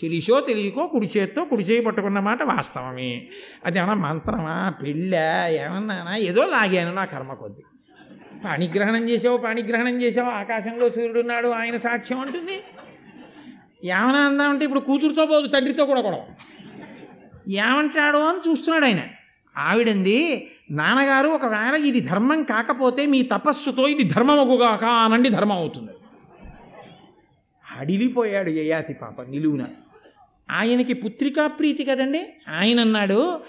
[0.00, 3.28] తెలిసో తెలియకో కుడి చేత్తో కుడి చేయి పట్టుకున్న మాట వాస్తవమే.
[3.64, 7.62] అది ఏమన్నా మంత్రమా పెళ్ళా ఏమన్నానా ఏదో లాగాను నా కర్మ కొద్ది.
[8.44, 12.62] పాణిగ్రహణం చేసావు పాణిగ్రహణం చేసావు ఆకాశంలో సూర్యుడున్నాడు ఆయన సాక్ష్యం అంటుంది.
[13.84, 16.18] ఏమైనా అందామంటే ఇప్పుడు కూతురుతో పోదు తండ్రితో కూడా కూడా
[17.48, 19.00] ఏమంటాడో అని చూస్తున్నాడు ఆయన.
[19.56, 25.92] ఆవిడంది నాన్నగారు ఒకవేళ ఇది ధర్మం కాకపోతే మీ తపస్సుతో ఇది ధర్మమగుగాక అనండి ధర్మం అవుతుంది.
[27.78, 29.66] అడిలిపోయాడు యయాతి పాప నిలువున.
[30.50, 32.26] ఆయనకి పుత్రికా ప్రీతి కదండి?
[32.48, 33.40] ఆయన అన్నాడు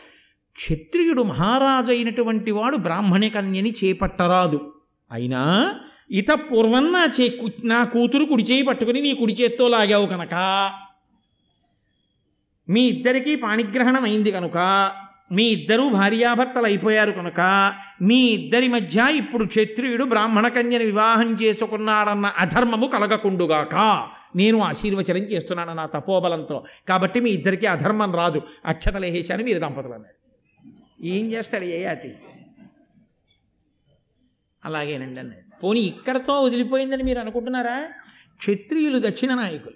[0.55, 4.70] క్షత్రియుడు మహారాజు అయినటువంటి వాడు బ్రాహ్మణ కన్యని చేపట్టరాదు.
[5.11, 5.75] అయినా
[6.11, 10.33] ఇత పూర్వం నా చే నా కూతురు కుడి చేయి పట్టుకుని నీ కుడి చేత్తో లాగావు కనుక.
[12.69, 14.91] మీ ఇద్దరికీ పాణిగ్రహణం అయింది కనుక.
[15.31, 17.73] మీ ఇద్దరూ భార్యాభర్తలు అయిపోయారు కనుక.
[18.01, 23.75] మీ ఇద్దరి మధ్య ఇప్పుడు క్షత్రియుడు బ్రాహ్మణ కన్యను వివాహం చేసుకున్నాడన్న అధర్మము కలగకుండుగాక.
[24.35, 26.63] నేను ఆశీర్వచనం చేస్తున్నాను నా తపోబలంతో.
[26.89, 28.41] కాబట్టి మీ ఇద్దరికీ అధర్మం రాదు.
[28.65, 30.21] అక్షతలేహేశాను మీరు దంపతులు అన్నాడు
[31.05, 32.13] ఏం చేస్తాడు ఏయాతి
[34.65, 37.77] అలాగేనండి అన్నాడు పోనీ ఇక్కడతో వదిలిపోయిందని మీరు అనుకుంటున్నారా?
[38.39, 39.75] క్షత్రియులు దక్షిణ నాయకులు.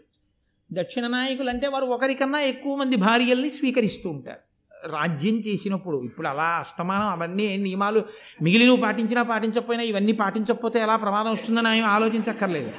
[0.74, 4.40] దక్షిణ నాయకులు అంటే వారు ఒకరికన్నా ఎక్కువ మంది భార్యల్ని స్వీకరిస్తూ ఉంటారు.
[4.88, 8.04] రాజ్యం చేసినప్పుడు ఇప్పుడు అలా అష్టమానం అవన్నీ నియమాలు
[8.42, 12.72] మిగిలినవి పాటించినా పాటించకపోయినా ఇవన్నీ పాటించకపోతే ఎలా ప్రమాదం వస్తుందని ఆయన ఆలోచించక్కర్లేదు.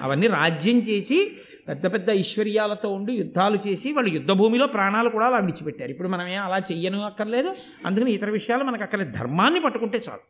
[0.00, 1.36] అవన్నీ రాజ్యం చేసి
[1.68, 5.90] పెద్ద పెద్ద ఐశ్వర్యాలతో ఉండి యుద్ధాలు చేసి వాళ్ళు యుద్ధ భూమిలో ప్రాణాలు కూడా అలా విడిచిపెట్టారు.
[5.90, 7.54] ఇప్పుడు మనమే అలా చెయ్యను అక్కర్లేదు
[7.86, 10.24] అందుకని ఇతర విషయాలు మనకు అక్కర్లేదు ధర్మాన్ని పట్టుకుంటే చాలు.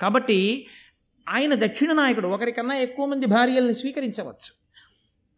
[0.00, 0.66] కాబట్టి
[1.28, 4.50] ఆయన దక్షిణ నాయకుడు ఒకరికన్నా ఎక్కువ మంది భార్యల్ని స్వీకరించవచ్చు.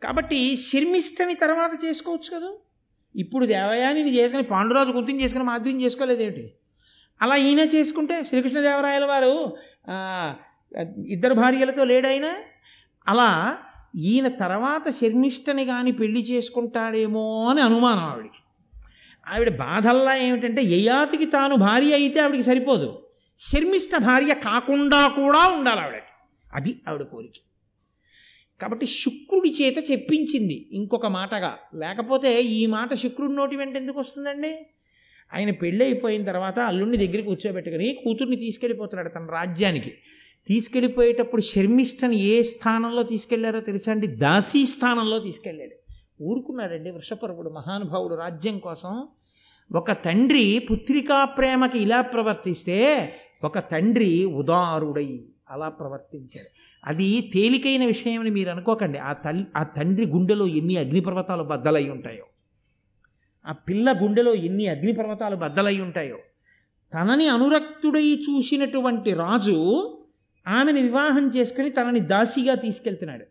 [0.02, 2.52] కాబట్టి శర్మిష్టని తర్వాత చేసుకోవచ్చు కదా.
[3.16, 6.52] ఇప్పుడు దేవయానిని చేసుకుని పాండురాజు గుర్తుని చేసుకుని మాధుర్యం చేసుకోలేదేమిటి
[7.22, 9.32] అలా ఈయన చేసుకుంటే శ్రీకృష్ణదేవరాయల వారు
[11.06, 12.36] ఇద్దరు భార్యలతో లేడైనా
[13.08, 13.58] అలా
[13.96, 18.40] ఈయన తర్వాత శర్మిష్టని కానీ పెళ్ళి చేసుకుంటాడేమో అని అనుమానం ఆవిడికి.
[19.28, 23.02] ఆవిడ బాధల్లా ఏమిటంటే యయాతికి తాను భార్య అయితే ఆవిడికి సరిపోదు.
[23.40, 26.04] శర్మిష్ట భార్య కాకుండా కూడా ఉండాలి ఆవిడకి
[26.54, 27.32] అది ఆవిడ కోరిక.
[28.60, 31.58] కాబట్టి శుక్రుడి చేత చెప్పించింది ఇంకొక మాటగా.
[31.74, 34.66] లేకపోతే ఈ మాట శుక్రుడి నోటి వెంట ఎందుకు వస్తుందండి?
[35.34, 39.94] ఆయన పెళ్ళి అయిపోయిన తర్వాత అల్లుడిని దగ్గరికి కూర్చోబెట్టుకుని కూతుర్ని తీసుకెళ్ళిపోతున్నాడు తన రాజ్యానికి.
[40.46, 44.06] తీసుకెళ్ళిపోయేటప్పుడు శర్మిష్టని ఏ స్థానంలో తీసుకెళ్ళారో తెలుసా అండి?
[44.06, 45.92] దాసీ స్థానంలో తీసుకెళ్ళాడు.
[46.22, 49.08] ఊరుకున్నాడండి వృషపర్వుడు మహానుభావుడు రాజ్యం కోసం.
[49.74, 53.12] ఒక తండ్రి పుత్రికా ప్రేమకి ఇలా ప్రవర్తిస్తే
[53.44, 56.48] ఒక తండ్రి ఉదారుడై అలా ప్రవర్తించాడు.
[56.84, 58.98] అది తేలికైన విషయమని మీరు అనుకోకండి.
[58.98, 62.24] ఆ తల్లి ఆ తండ్రి గుండెలో ఎన్ని అగ్నిపర్వతాలు బద్దలై ఉంటాయో
[63.46, 66.18] ఆ పిల్ల గుండెలో ఎన్ని అగ్నిపర్వతాలు బద్దలై ఉంటాయో
[66.94, 69.56] తనని అనురక్తుడై చూసినటువంటి రాజు
[70.48, 73.24] ఆమెను వివాహం చేసుకుని తనని దాసిగా తీసుకెళ్తున్నాడు.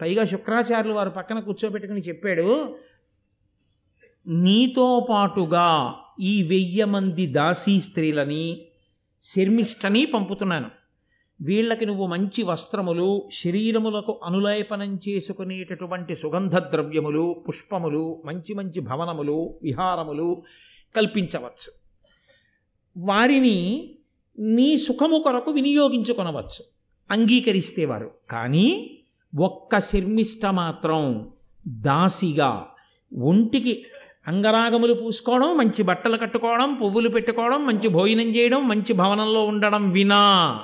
[0.00, 2.78] పైగా శుక్రాచార్యులు వారు పక్కన కూర్చోబెట్టుకుని చెప్పాడు
[4.26, 8.66] నీతో పాటుగా ఈ వెయ్యి మంది దాసీ స్త్రీలని
[9.24, 10.70] శర్మిష్టని పంపుతున్నాను.
[11.40, 20.42] వీళ్ళకి నువ్వు మంచి వస్త్రములు శరీరములకు అనులేపనం చేసుకునేటటువంటి సుగంధ ద్రవ్యములు పుష్పములు మంచి మంచి భవనములు విహారములు
[20.96, 21.72] కల్పించవచ్చు.
[22.96, 23.90] వారిని
[24.38, 26.64] నీ సుఖము కొరకు వినియోగించుకొనవచ్చు.
[27.10, 28.98] అంగీకరిస్తే వారు కానీ
[29.38, 31.32] ఒక్క శర్మిష్ట మాత్రం
[31.68, 32.66] దాసిగా
[33.18, 33.84] ఒంటికి
[34.28, 40.60] అంగరాగములు పూసుకోవడం మంచి బట్టలు కట్టుకోవడం పువ్వులు పెట్టుకోవడం మంచి భోజనం చేయడం మంచి భవనంలో ఉండడం వినా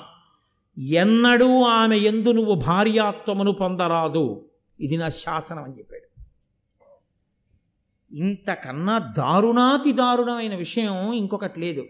[0.79, 4.49] ఎన్నడూ ఆమె ఎందు నువ్వు భార్యాత్వమును పొందరాదు.
[4.81, 6.23] ఇది నా శాసనం అని చెప్పాడు.
[8.15, 11.85] ఇంతకన్నా దారుణాతి దారుణమైన విషయం ఇంకొకటి లేదు.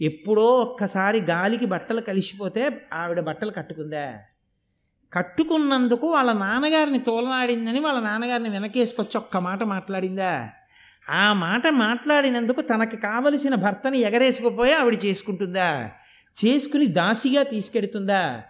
[0.00, 4.14] ఎప్పుడో ఒక్కసారి గాలికి బట్టలు కలిసిపోతే ఆవిడ బట్టలు కట్టుకుందా?
[5.12, 10.48] కట్టుకున్నందుకు వాళ్ళ నాన్నగారిని తోలనాడిందని వాళ్ళ నాన్నగారిని వెనకేసుకొచ్చి ఒక్క మాట మాట్లాడిందా?
[11.10, 15.90] ఆ మాట మాట్లాడినందుకు తనకి కావలసిన భర్తని ఎగరేసుకుపోయి ఆవిడ చేసుకుంటుందా?
[16.44, 18.42] చేసుకుని దాసిగా తీసుకెడుతుందా?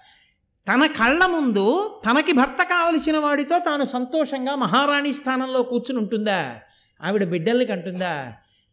[0.69, 6.61] తన కళ్ళ ముందు తనకి భర్త కావలసిన వాడితో తాను సంతోషంగా మహారాణి స్థానంలో కూర్చుని ఉంటుందా?
[7.05, 8.33] ఆవిడ బిడ్డల్ని కంటుందా?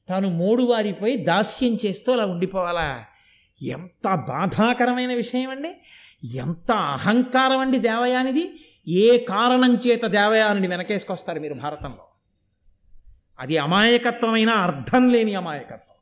[0.09, 3.05] తాను మూడు వారిపోయి దాస్యం చేస్తూ అలా ఉండిపోవాలా?
[3.61, 5.75] ఎంత బాధాకరమైన విషయం అండి
[6.37, 8.55] ఎంత అహంకారం అండి దేవయానిది.
[8.87, 12.07] ఏ కారణం చేత దేవయానిని వెనకేసుకొస్తారు మీరు భారతంలో?
[13.39, 15.95] అది అమాయకత్వమైన అర్థం లేని అమాయకత్వం.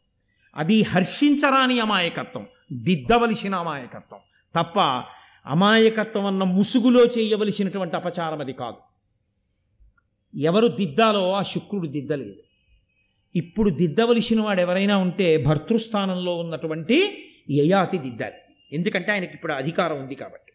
[0.56, 2.48] అది హర్షించరాని అమాయకత్వం.
[2.74, 4.20] దిద్దవలసిన అమాయకత్వం.
[4.56, 4.80] తప్ప
[5.46, 8.78] అమాయకత్వం అన్న ముసుగులో చేయవలసినటువంటి అపచారం అది కాదు.
[10.38, 12.36] ఎవరు దిద్దాలో ఆ శుక్రుడు దిద్దలేదు.
[13.36, 18.36] ఇప్పుడు దిద్దవలసిన వాడు ఎవరైనా ఉంటే భర్తృస్థానంలో ఉన్నటువంటి యయాతి దిద్దాలి.
[18.72, 20.54] ఎందుకంటే ఆయనకి ఇప్పుడు అధికారం ఉంది కాబట్టి.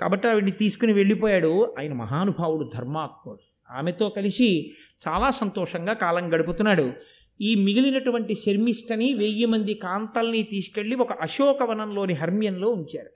[0.00, 1.74] కాబట్టి ఆవిడ్ని తీసుకుని వెళ్ళిపోయాడు.
[1.78, 3.53] ఆయన మహానుభావుడు ధర్మాత్ముడు.
[3.74, 4.72] ఆమెతో కలిసి
[5.08, 6.92] చాలా సంతోషంగా కాలం గడుపుతున్నాడు.
[7.40, 13.10] ఈ మిగిలినటువంటి శర్మిష్టని వెయ్యి మంది కాంతల్ని తీసుకెళ్ళి ఒక అశోకవనంలోని హర్మ్యంలో ఉంచారు.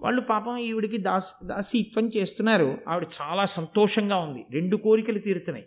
[0.00, 2.78] వాళ్ళు పాపం ఈవిడికి దాస్ దాసీత్వం చేస్తున్నారు.
[2.88, 4.44] ఆవిడ చాలా సంతోషంగా ఉంది.
[4.50, 5.66] రెండు కోరికలు తీరుతున్నాయి.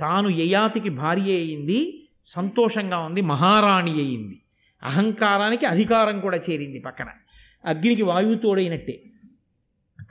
[0.00, 4.42] తాను యయాతికి భార్య అయింది సంతోషంగా ఉంది మహారాణి అయింది.
[4.82, 7.06] అహంకారానికి అధికారం కూడా చేరింది పక్కన.
[7.64, 9.02] అగ్నికి వాయువు తోడైనట్టే.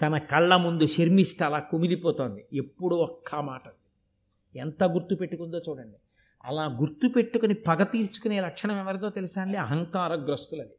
[0.01, 2.45] తన కళ్ళ ముందు శర్మిష్ట అలా కుమిలిపోతోంది.
[2.53, 3.61] ఎప్పుడు ఒక్క మాట
[4.55, 5.97] ఎంత గుర్తు పెట్టుకుందో చూడండి.
[6.45, 9.57] అలా గుర్తు పెట్టుకుని పగ తీర్చుకునే లక్షణం ఎవరిదో తెలుసా అండి?
[9.57, 10.73] అహంకారగ్రస్తులది.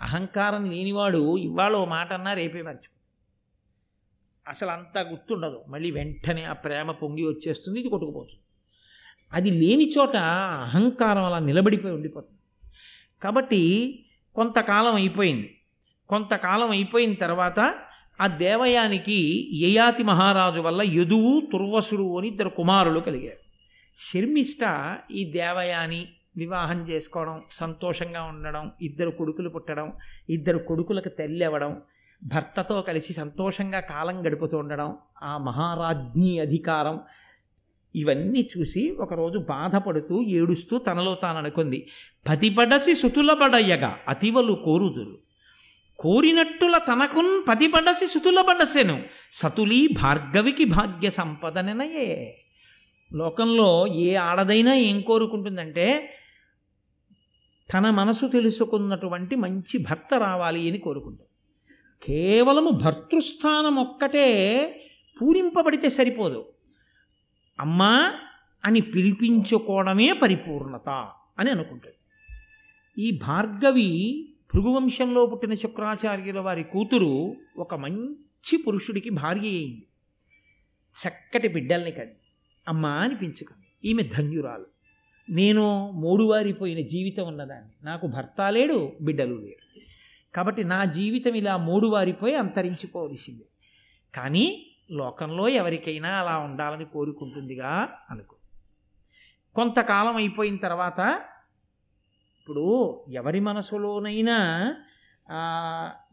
[0.00, 3.00] అహంకారం లేనివాడు ఇవాళ ఓ మాట అన్నా రేపే మర్చిపోతుంది
[4.48, 5.64] అసలు అంతా గుర్తుండదు.
[5.68, 8.40] మళ్ళీ వెంటనే ఆ ప్రేమ పొంగి వచ్చేస్తుంది ఇది కొట్టుకుపోతుంది.
[9.32, 12.38] అది లేని చోట అహంకారం అలా నిలబడిపోయి ఉండిపోతుంది.
[13.22, 13.62] కాబట్టి
[14.34, 15.60] కొంతకాలం అయిపోయింది.
[16.08, 17.83] కొంతకాలం అయిపోయిన తర్వాత
[18.20, 23.36] ఆ దేవయానికి యయాతి మహారాజు వల్ల యదువు తుర్వసుడు అని ఇద్దరు కుమారులు కలిగారు.
[23.96, 24.60] శర్మిష్ట
[25.10, 29.92] ఈ దేవయాని వివాహం చేసుకోవడం సంతోషంగా ఉండడం ఇద్దరు కొడుకులు పుట్టడం
[30.30, 31.82] ఇద్దరు కొడుకులకు తల్లి అవ్వడం
[32.24, 37.00] భర్తతో కలిసి సంతోషంగా కాలం గడుపుతూ ఉండడం ఆ మహారాజ్ఞి అధికారం
[37.96, 41.88] ఇవన్నీ చూసి ఒకరోజు బాధపడుతూ ఏడుస్తూ తనలో తాను అనుకుంది.
[42.28, 45.23] పతిపడసి సుతులబడయ్యగా అతివలు కోరుదురు.
[45.98, 49.02] కోరినట్టుల తనకున్ పతిపడసి సుతులబడసెను.
[49.32, 52.38] సతులీ భార్గవికి భాగ్య సంపదననయే.
[53.12, 56.16] లోకంలో ఏ ఆడదైనా ఏం కోరుకుంటుందంటే
[57.74, 61.28] తన మనసు తెలుసుకున్నటువంటి మంచి భర్త రావాలి అని కోరుకుంటుంది.
[62.02, 64.68] కేవలము భర్తృస్థానం ఒక్కటే
[65.22, 66.52] పూరింపబడితే సరిపోదు.
[67.60, 68.12] అమ్మా
[68.64, 71.94] అని పిలిపించుకోవడమే పరిపూర్ణత అని అనుకుంటుంది.
[73.02, 79.86] ఈ భార్గవి భృగువంశంలో పుట్టిన శుక్రాచార్యుల వారి కూతురు ఒక మంచి పురుషుడికి భార్య అయింది.
[80.94, 82.12] చక్కటి బిడ్డల్ని కది.
[82.68, 84.64] అమ్మా అనిపించుకుంది ఈమె ధన్యురాలు.
[85.30, 87.70] నేను మూడువారిపోయిన జీవితం ఉన్నదాన్ని.
[87.82, 89.80] నాకు భర్త లేడు బిడ్డలు లేడు
[90.34, 93.46] కాబట్టి నా జీవితం ఇలా మూడువారిపోయి అంతరించిపోవలసిందే.
[94.14, 98.36] కానీ లోకంలో ఎవరికైనా అలా ఉండాలని కోరుకుంటుందిగా అనుకో.
[99.54, 101.22] కొంతకాలం అయిపోయిన తర్వాత
[102.44, 104.38] ఇప్పుడు ఎవరి మనసులోనైనా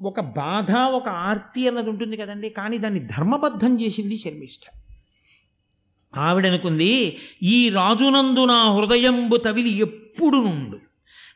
[0.02, 2.50] ఒక బాధ ఒక ఆర్తి అన్నది ఉంటుంది కదండి.
[2.50, 4.64] కానీ దాన్ని ధర్మబద్ధం చేసింది శర్మిష్ఠ.
[6.14, 10.80] ఆవిడనుకుంది ఈ రాజునందు నా హృదయంబు తవిలి ఎప్పుడు నుండు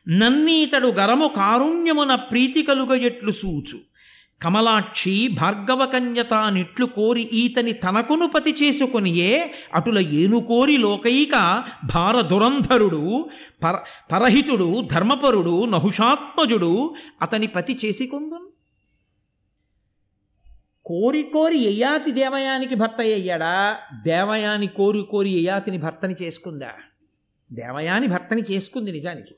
[0.08, 3.78] నన్నీతడు గరము కారుణ్యమున ప్రీతి కలుగ ఎట్లు సూచు.
[4.42, 5.90] కమలాక్షి భార్గవ
[6.48, 13.28] నిట్లు కోరి ఈతని తనకును పతి చేసుకొనియే అటుల ఏనుకోరి లోకైక భారదురంధరుడు
[13.64, 13.78] పర
[14.12, 18.46] పరహితుడు ధర్మపరుడు నహుషాత్మజుడు అతని పతి చేసి కొందును
[20.86, 23.78] కోరి కోరి యయాతి దేవయానికి భర్త అయ్యాడా?
[24.02, 26.70] దేవయాని కోరి కోరి యయాతిని భర్తని చేసుకుందా?
[27.52, 29.34] దేవయాని భర్తని చేసుకుంది నిజానికి.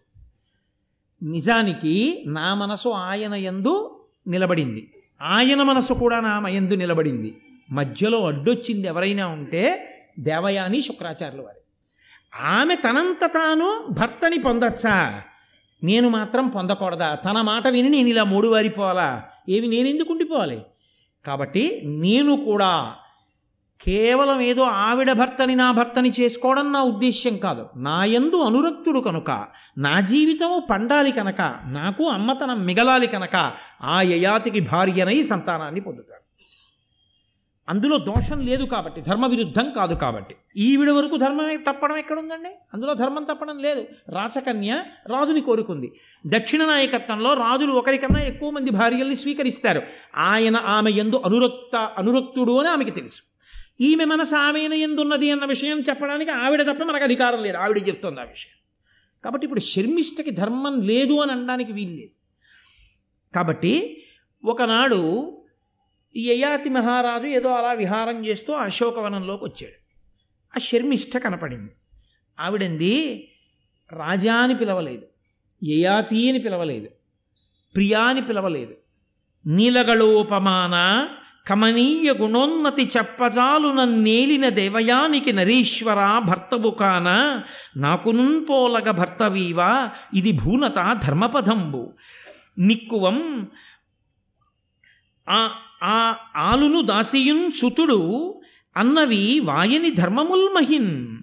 [1.22, 3.97] నిజానికి నా మనసు ఆయన యందు
[4.28, 4.92] నిలబడింది.
[5.22, 7.36] ఆయన మనసు కూడా నా మయందు నిలబడింది.
[7.70, 11.58] మధ్యలో అడ్డొచ్చింది ఎవరైనా ఉంటే దేవయాని శుక్రాచార్యుల వారి.
[12.42, 15.22] ఆమె తనంత తాను భర్తని పొందచ్చా?
[15.84, 17.14] నేను మాత్రం పొందకూడదా?
[17.14, 19.22] తన మాట విని నేను ఇలా మూడు వారిపోవాలా?
[19.48, 20.60] ఏవి నేనెందుకు ఉండిపోవాలి?
[21.26, 22.94] కాబట్టి నేను కూడా
[23.82, 27.66] కేవలం ఏదో ఆవిడ భర్తని నా భర్తని చేసుకోవడం నా ఉద్దేశ్యం కాదు.
[27.76, 29.46] నా యందు అనురక్తుడు కనుక
[29.78, 36.28] నా జీవితము పండాలి కనుక నాకు అమ్మతనం మిగలాలి కనుక ఆ యయాతికి భార్యనై సంతానాన్ని పొందుతాడు.
[37.68, 40.36] అందులో దోషం లేదు కాబట్టి ధర్మ విరుద్ధం కాదు కాబట్టి.
[40.56, 42.48] ఈవిడ వరకు ధర్మం తప్పడం ఎక్కడుందండి?
[42.74, 43.84] అందులో ధర్మం తప్పడం లేదు.
[44.08, 45.92] రాచకన్య రాజుని కోరుకుంది.
[46.26, 49.82] దక్షిణ నాయకత్వంలో రాజులు ఒకరికన్నా ఎక్కువ మంది భార్యల్ని స్వీకరిస్తారు.
[50.16, 53.22] ఆయన ఆమె ఎందు అనురక్త అనురక్తుడు అని ఆమెకి తెలుసు.
[53.80, 57.56] ఈమె మనసు ఆమెన ఎందున్నది అన్న విషయం చెప్పడానికి ఆవిడ తప్ప మనకు అధికారం లేదు.
[57.56, 58.58] ఆవిడ చెప్తుంది ఆ విషయం.
[59.24, 62.18] కాబట్టి ఇప్పుడు శర్మిష్టకి ధర్మం లేదు అని అనడానికి వీలు లేదు.
[63.34, 64.02] కాబట్టి
[64.44, 65.34] ఒకనాడు
[66.16, 69.88] ఈ యయాతి మహారాజు ఏదో అలా విహారం చేస్తూ అశోకవనంలోకి వచ్చాడు.
[70.56, 71.72] ఆ శర్మిష్ట కనపడింది.
[72.40, 73.28] ఆవిడంది
[73.92, 75.06] రాజా అని పిలవలేదు.
[75.64, 76.88] యయాతి అని పిలవలేదు.
[77.74, 78.74] ప్రియా అని పిలవలేదు.
[79.46, 81.08] నీలగళోపమాన
[81.48, 87.40] కమనీయ గుణోన్నతి చెప్పజాలు నన్నేలిన దేవయానికి నరీశ్వర భర్తవు కాన
[87.76, 91.92] నాకునుంపోలగ భర్తవీవా ఇది భూనత ధర్మపదంబు.
[92.58, 93.48] నిక్కువం
[95.28, 95.50] ఆ
[95.82, 98.40] ఆ ఆలును దాసియున్ సుతుడు
[98.76, 101.18] అన్నవి వాయని ధర్మముల్మహిన్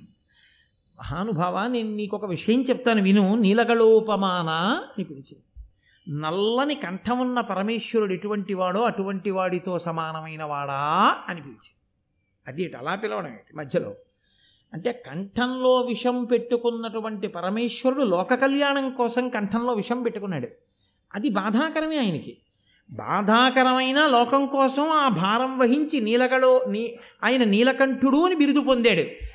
[1.00, 5.55] మహానుభావ నేను నీకొక విషయం చెప్తాను విను నీలగళోపమాన అని పిలిచింది.
[6.10, 11.76] నల్లని కంఠమున్న పరమేశ్వరుడు ఎటువంటి వాడో అటువంటి వాడితో సమానమైన వాడా అని పిలిచింది
[12.48, 13.96] అది అలా పిలవడం ఏంటి మధ్యలో.
[14.74, 20.48] అంటే కంఠంలో విషం పెట్టుకున్నటువంటి పరమేశ్వరుడు లోక కళ్యాణం కోసం కంఠంలో విషం పెట్టుకున్నాడు.
[21.14, 22.38] అది బాధాకరమే ఆయనకి.
[22.92, 29.26] బాధాకరమైన లోకం కోసం ఆ భారం వహించి నీలగలో నీ ఆయన నీలకంఠుడు అని బిరుదు పొందాడు.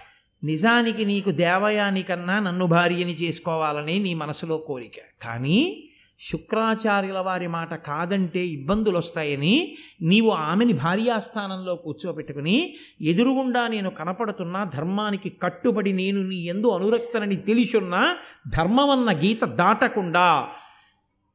[0.46, 5.24] నిజానికి నీకు దేవయానికన్నా నన్ను భార్యని చేసుకోవాలని నీ మనసులో కోరిక.
[5.24, 5.89] కానీ
[6.28, 15.92] శుక్రాచార్యుల వారి మాట కాదంటే ఇబ్బందులు వస్తాయని నీవు ఆమెని భార్యాస్థానంలో కూర్చోబెట్టుకుని ఎదురుగుండా నేను కనపడుతున్నా ధర్మానికి కట్టుబడి
[15.92, 18.16] నేను నీ ఎందు అనురక్తనని తెలిసున్నా
[18.48, 20.48] ధర్మమన్న గీత దాటకుండా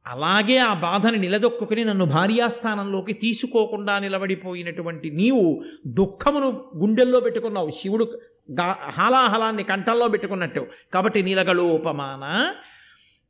[0.06, 7.70] అలాగే ఆ బాధని నిలదొక్కుని నన్ను భార్యాస్థానంలోకి తీసుకోకుండా నిలబడిపోయినటువంటి నీవు దుఃఖమును గుండెల్లో పెట్టుకున్నావు.
[7.70, 8.18] శివుడు
[8.60, 10.66] గా హాలాహలాన్ని కంఠంలో పెట్టుకున్నట్టు.
[10.94, 11.82] కాబట్టి నీలగలు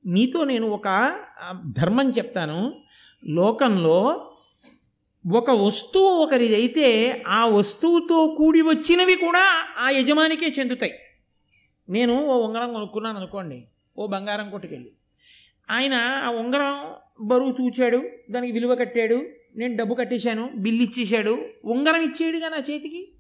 [0.07, 1.19] మీతో నీతో నేను ఒక
[1.69, 2.83] ధర్మం చెప్తాను.
[3.25, 4.31] లోకంలో
[5.33, 10.93] ఒక వస్తువు ఒకరిదైతే ఆ వస్తువుతో కూడి వచ్చినవి కూడా ఆ యజమానికే చెందుతాయి.
[11.89, 14.93] నేను ఓ ఉంగరం కొనుక్కున్నాను అనుకోండి ఓ బంగారం కొట్టుకెళ్ళి.
[15.71, 22.49] ఆయన ఆ ఉంగరం బరువు చూచాడు దానికి విలువ కట్టాడు నేను డబ్బు కట్టేశాను బిల్లు ఇచ్చేశాడు ఉంగరం ఇచ్చేయడుగా
[22.49, 23.13] నా చేతికి?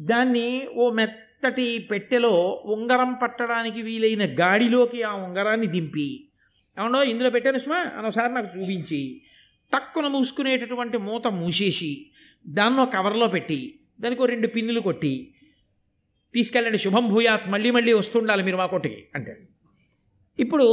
[0.00, 6.28] దాన్ని ఓ మెత్త మెత్తటి పెట్టెలో ఉంగరం పట్టడానికి వీలైన గాడిలోకి ఆ ఉంగరాన్ని దింపి.
[6.76, 7.76] ఏమన్నా ఇందులో పెట్టాను సుమా?
[7.76, 9.22] అనొకసారి నాకు చూపించి.
[9.72, 12.06] తక్కువ మూసుకునేటటువంటి మూత మూసేసి
[12.46, 15.34] దాన్ని కవర్లో పెట్టి దానికి ఒక రెండు పిన్నులు కొట్టి
[16.34, 19.48] తీసుకెళ్ళండి శుభం భూయాత్ మళ్ళీ మళ్ళీ వస్తుండాలి మీరు మా కొట్టుకి అంటే
[20.38, 20.66] ఇప్పుడు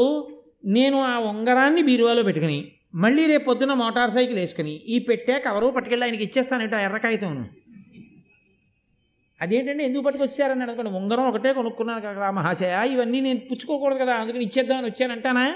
[0.65, 6.05] నేను ఆ ఉంగరాన్ని బీరువాలో పెట్టుకుని మళ్ళీ రేపు పొద్దున మోటార్ సైకిల్ వేసుకుని ఈ పెట్టే కవరు పట్టుకెళ్ళి
[6.05, 7.49] ఆయనకి ఇచ్చేస్తాను ఆ ఎర్ర కాగితం
[9.41, 12.89] అదేంటంటే ఎందుకు పట్టుకొచ్చారని అనుకోండి ఉంగరం ఒకటే కొనుక్కున్నాను కదా మహాశయ.
[12.91, 15.53] ఇవన్నీ నేను పుచ్చుకోకూడదు కదా అందుకని ఇచ్చేద్దామని వచ్చానంటానా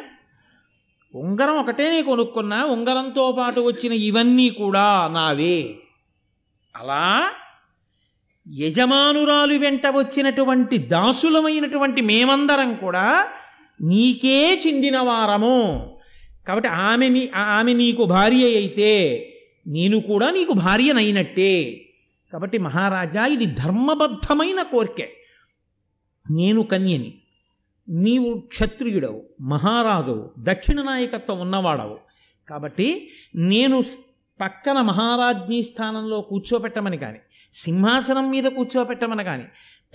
[1.13, 5.76] ఉంగరం ఒకటే నేను కొనుక్కున్నా ఉంగరంతో పాటు వచ్చిన ఇవన్నీ కూడా నావే.
[6.76, 7.30] అలా
[8.58, 13.28] యజమానురాలు వెంట వచ్చినటువంటి దాసులమైనటువంటి మేమందరం కూడా
[13.82, 15.98] నీకే చెందిన వారము.
[16.48, 18.91] కాబట్టి ఆమె నీ ఆమె నీకు భార్య అయితే
[19.67, 21.85] నేను కూడా నీకు భార్యనైనట్టే.
[22.32, 25.10] కాబట్టి మహారాజా ఇది ధర్మబద్ధమైన కోరికే.
[26.32, 27.22] నేను కన్యని
[27.90, 31.98] నీవు క్షత్రియుడవు మహారాజువు దక్షిణ నాయకత్వం ఉన్నవాడవు.
[32.48, 33.84] కాబట్టి నేను
[34.42, 37.20] పక్కన మహారాజ్ఞీ స్థానంలో కూర్చోపెట్టమని కానీ
[37.54, 39.46] సింహాసనం మీద కూర్చోపెట్టమని కానీ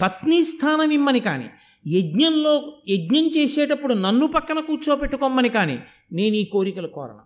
[0.02, 1.48] పత్ని స్థానం ఇమ్మని కానీ
[1.86, 5.78] యజ్ఞంలో యజ్ఞం చేసేటప్పుడు నన్ను పక్కన కూర్చోపెట్టుకోమని కానీ
[6.12, 7.24] నేను ఈ కోరికలు కోరను.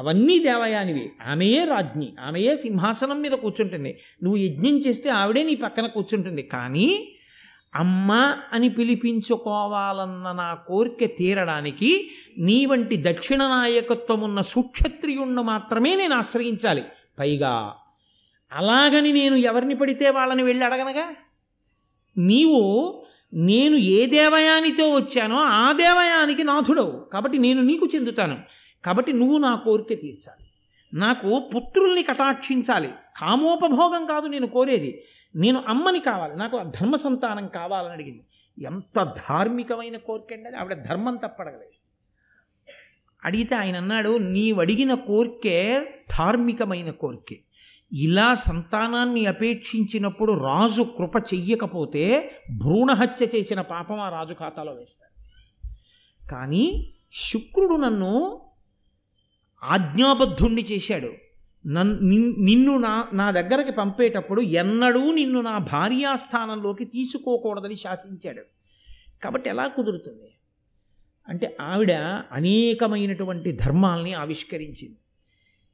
[0.00, 1.12] అవన్నీ దేవయానివి.
[1.26, 4.00] ఆమెయే రాజ్ఞి ఆమెయే సింహాసనం మీద కూర్చుంటుంది.
[4.22, 6.42] నువ్వు యజ్ఞం చేస్తే ఆవిడే నీ పక్కన కూర్చుంటుంది.
[6.42, 7.14] కానీ
[7.74, 16.84] అమ్మ అని పిలిపించుకోవాలన్న నా కోరిక తీరడానికి నీ వంటి దక్షిణ నాయకత్వం ఉన్న సుక్షత్రియుణ్ణి మాత్రమే నేను ఆశ్రయించాలి.
[17.18, 17.72] పైగా
[18.52, 21.14] అలాగని నేను ఎవరిని పడితే వాళ్ళని వెళ్ళి అడగనగా?
[22.18, 27.06] నీవు నేను ఏ దేవయానితో వచ్చానో ఆ దేవయానికి నాథుడవు.
[27.12, 28.38] కాబట్టి నేను నీకు చెందుతాను.
[28.84, 30.46] కాబట్టి నువ్వు నా కోరిక తీర్చాలి.
[30.94, 32.88] నాకు పుత్రుల్ని కటాక్షించాలి.
[33.16, 35.02] కామోపభోగం కాదు నేను కోరేది.
[35.36, 36.36] నేను అమ్మని కావాలి.
[36.36, 38.26] నాకు ధర్మ సంతానం కావాలని అడిగింది.
[38.66, 41.80] ఎంత ధార్మికమైన కోరిక అండి ఆవిడ ధర్మం తప్పడగలేదు.
[43.24, 45.86] అడిగితే ఆయన అన్నాడు నీవు అడిగిన కోరికే
[46.18, 47.40] ధార్మికమైన కోరికే.
[47.92, 55.10] ఇలా సంతానాన్ని అపేక్షించినప్పుడు రాజు కృప చెయ్యకపోతే భ్రూణహత్య చేసిన పాపం ఆ రాజు ఖాతాలో వేస్తాడు
[56.28, 58.40] కానీ శుక్రుడు నన్ను
[59.64, 61.12] ఆజ్ఞాబద్ధుణ్ణి చేశాడు.
[61.66, 61.98] నన్
[62.44, 68.42] నిన్ను నా నా దగ్గరకి పంపేటప్పుడు ఎన్నడూ నిన్ను నా భార్యాస్థానంలోకి తీసుకోకూడదని శాసించాడు.
[69.22, 70.34] కాబట్టి ఎలా కుదురుతుంది?
[71.28, 71.92] అంటే ఆవిడ
[72.32, 74.96] అనేకమైనటువంటి ధర్మాల్ని ఆవిష్కరించింది.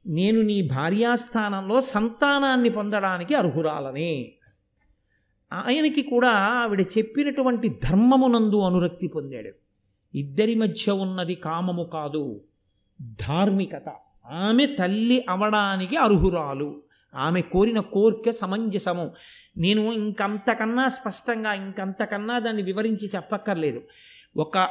[0.05, 4.33] నేను నీ భార్యాస్థానంలో సంతానాన్ని పొందడానికి అర్హురాలనే.
[5.53, 9.51] ఆయనకి కూడా ఆవిడ చెప్పినటువంటి ధర్మమునందు అనురక్తి పొందాడు.
[10.17, 12.41] ఇద్దరి మధ్య ఉన్నది కామము కాదు.
[13.01, 13.89] ధార్మికత.
[14.31, 16.81] ఆమె తల్లి అవడానికి అర్హురాలు.
[17.15, 19.13] ఆమె కోరిన కోరిక సమంజసము.
[19.57, 23.81] నేను ఇంకంతకన్నా స్పష్టంగా ఇంకంతకన్నా దాన్ని వివరించి చెప్పక్కర్లేదు.
[24.37, 24.69] ఒక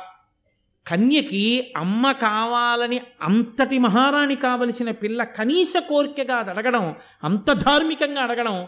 [0.87, 8.67] కన్యకి అమ్మ కావాలని అంతటి మహారాణి కావలసిన పిల్ల కనీస కోరికగా అది అడగడం అంత ధార్మికంగా అడగడం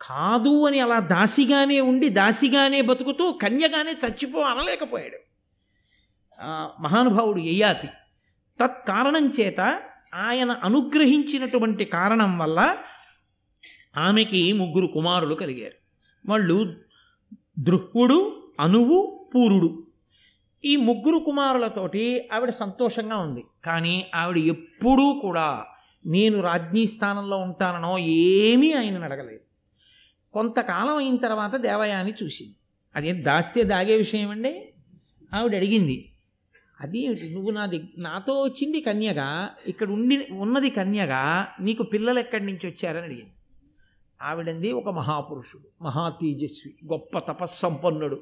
[0.00, 5.18] కాదు అని అలా దాసిగానే ఉండి దాసిగానే బతుకుతూ కన్యగానే చచ్చిపో అనలేకపోయాడు.
[6.82, 7.88] మహానుభావుడు యయాతి.
[8.60, 9.60] తత్కారణం చేత
[10.14, 12.76] ఆయన అనుగ్రహించినటువంటి కారణం వల్ల
[13.96, 15.72] ఆమెకి ముగ్గురు కుమారులు కలిగారు.
[16.28, 16.76] వాళ్ళు
[17.58, 19.86] దృహ్వుడు అనువు పూరుడు.
[20.64, 23.44] ఈ ముగ్గురు కుమారులతోటి ఆవిడ సంతోషంగా ఉంది.
[23.64, 25.64] కానీ ఆవిడ ఎప్పుడూ కూడా
[26.06, 29.40] నేను రాజ్ఞీ స్థానంలో ఉంటాననో ఏమీ ఆయనను అడగలేదు.
[30.32, 32.54] కొంతకాలం అయిన తర్వాత దేవయాని చూసింది.
[32.96, 34.72] అదేం దాస్తే దాగే విషయం అండి
[35.34, 36.07] ఆవిడ అడిగింది
[36.80, 37.30] అదేమిటి?
[37.34, 43.32] నువ్వు నా నాతో వచ్చింది కన్యగా ఇక్కడ ఉండి ఉన్నది కన్యగా నీకు పిల్లలు ఎక్కడి నుంచి వచ్చారని అడిగింది.
[44.22, 48.18] ఆవిడంది ఒక మహాపురుషుడు మహా తేజస్వి గొప్ప తపస్సంపన్నుడు.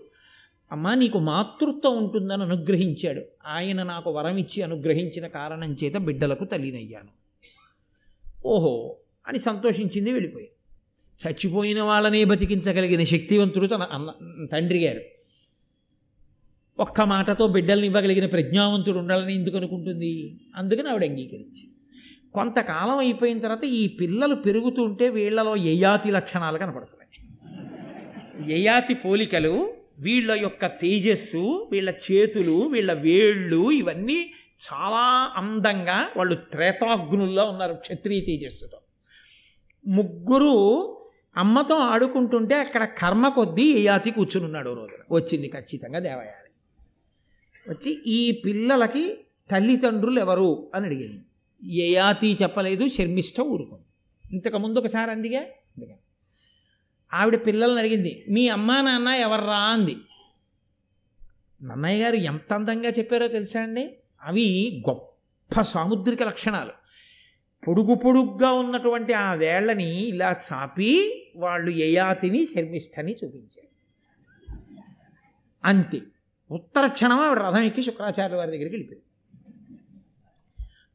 [0.73, 3.23] అమ్మా నీకు మాతృత్వం ఉంటుందని అనుగ్రహించాడు.
[3.47, 7.13] ఆయన నాకు వరం ఇచ్చి అనుగ్రహించిన కారణం చేత బిడ్డలకు తల్లినయ్యాను.
[8.47, 8.97] ఓహో
[9.29, 10.53] అని సంతోషించింది వెళ్ళిపోయింది
[11.23, 15.01] చచ్చిపోయిన వాళ్ళనే బతికించగలిగిన శక్తివంతుడు తన అన్న తండ్రి గారు.
[16.79, 20.41] ఒక్క మాటతో బిడ్డల్ని ఇవ్వగలిగిన ప్రజ్ఞావంతుడు ఉండాలని ఎందుకు అనుకుంటుంది?
[20.57, 21.69] అందుకని ఆవిడ అంగీకరించి
[22.35, 27.07] కొంతకాలం అయిపోయిన తర్వాత ఈ పిల్లలు పెరుగుతుంటే వీళ్ళలో యయాతి లక్షణాలు కనపడుతున్నాయి
[28.53, 34.31] యయాతి పోలికలు వీళ్ళ యొక్క తేజస్సు వీళ్ళ చేతులు వీళ్ళ వేళ్ళు ఇవన్నీ
[34.67, 38.79] చాలా అందంగా వాళ్ళు త్రేతాగ్నుల్లో ఉన్నారు క్షత్రియ తేజస్సుతో.
[39.87, 40.55] ముగ్గురు
[41.37, 45.05] అమ్మతో ఆడుకుంటుంటే అక్కడ కర్మ కొద్దీ యయాతి కూర్చుని ఉన్నాడు రోజున.
[45.11, 46.46] వచ్చింది ఖచ్చితంగా దేవయాని
[47.69, 49.19] వచ్చి ఈ పిల్లలకి
[49.51, 50.71] తల్లిదండ్రులు ఎవరు?
[50.75, 51.25] అని అడిగింది.
[51.77, 53.83] యయాతి చెప్పలేదు శర్మిష్ట ఊరుకుంది
[54.33, 55.41] ఇంతకుముందు ఒకసారి అందిగా?
[55.41, 55.97] అందుకని
[57.15, 59.59] ఆవిడ పిల్లల్ని అడిగింది మీ అమ్మా నాన్న ఎవర్రా?
[59.59, 59.97] అంది.
[61.63, 63.97] నన్నయ్య గారు ఎంత అందంగా చెప్పారో తెలుసా అండి?
[64.23, 66.73] అవి గొప్ప సాముద్రిక లక్షణాలు.
[67.69, 73.69] పొడుగు పొడుగ్గా ఉన్నటువంటి ఆ వేళ్ళని ఇలా చాపి వాళ్ళు యయాతిని శర్మిష్టని చూపించారు.
[75.65, 76.01] అంతే.
[76.51, 79.03] ఉత్తర క్షణం ఆవిడ రథం ఎక్కి శుక్రాచార్యుల వారి దగ్గరికి వెళ్ళిపోయింది.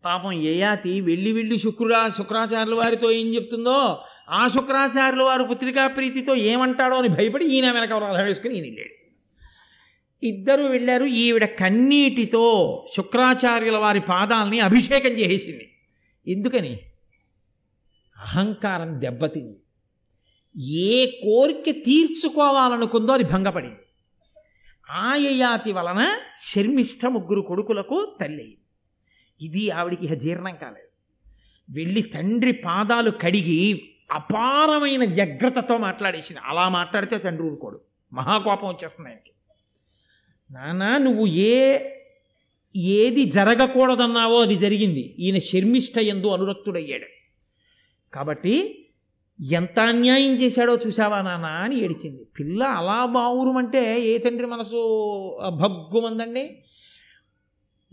[0.06, 6.96] పాపం యయాతి వెళ్ళి వెళ్ళి శుక్రురా శుక్రాచార్యుల వారితో ఏం చెప్తుందో ఆ శుక్రాచార్యుల వారు పుత్రికా ప్రీతితో ఏమంటాడో
[6.96, 9.02] అని భయపడి ఈయన వెనక రథం వేసుకుని ఈయన వెళ్ళాడు.
[10.26, 12.46] ఇద్దరు వెళ్ళారు ఈవిడ కన్నీటితో
[12.98, 15.74] శుక్రాచార్యుల వారి పాదాలని అభిషేకం చేసేసింది
[16.28, 16.80] ఎందుకని?
[18.18, 19.58] అహంకారం దెబ్బతింది.
[20.72, 23.76] ఏ కోరిక తీర్చుకోవాలనుకుందో అది భంగపడింది.
[24.92, 28.58] ఆయయాతి వలన శర్మిష్ఠ ముగ్గురు కొడుకులకు తల్లి.
[29.42, 30.92] ఇది ఆవిడికి ఇహ జీర్ణం కాలేదు.
[31.74, 36.42] వెళ్ళి తండ్రి పాదాలు కడిగి అపారమైన వ్యగ్రతతో మాట్లాడేసింది.
[36.44, 37.82] అలా మాట్లాడితే తండ్రి ఊరుకోడు.
[38.14, 39.32] మహాకోపం వచ్చేస్తుంది ఆయనకి.
[40.54, 41.80] నానా నువ్వు ఏ
[42.76, 45.16] ఏది జరగకూడదన్నావో అది జరిగింది.
[45.20, 47.06] ఈయన శర్మిష్ట ఎందు అనురక్తుడయ్యాడు.
[48.14, 48.81] కాబట్టి
[49.42, 52.24] ఎంత అన్యాయం చేశాడో చూసావా నాన్న అని ఏడిచింది.
[52.40, 54.76] పిల్ల అలా బావురుమంటే ఏ తండ్రి మనసు
[55.50, 56.64] భగ్గుమందండి?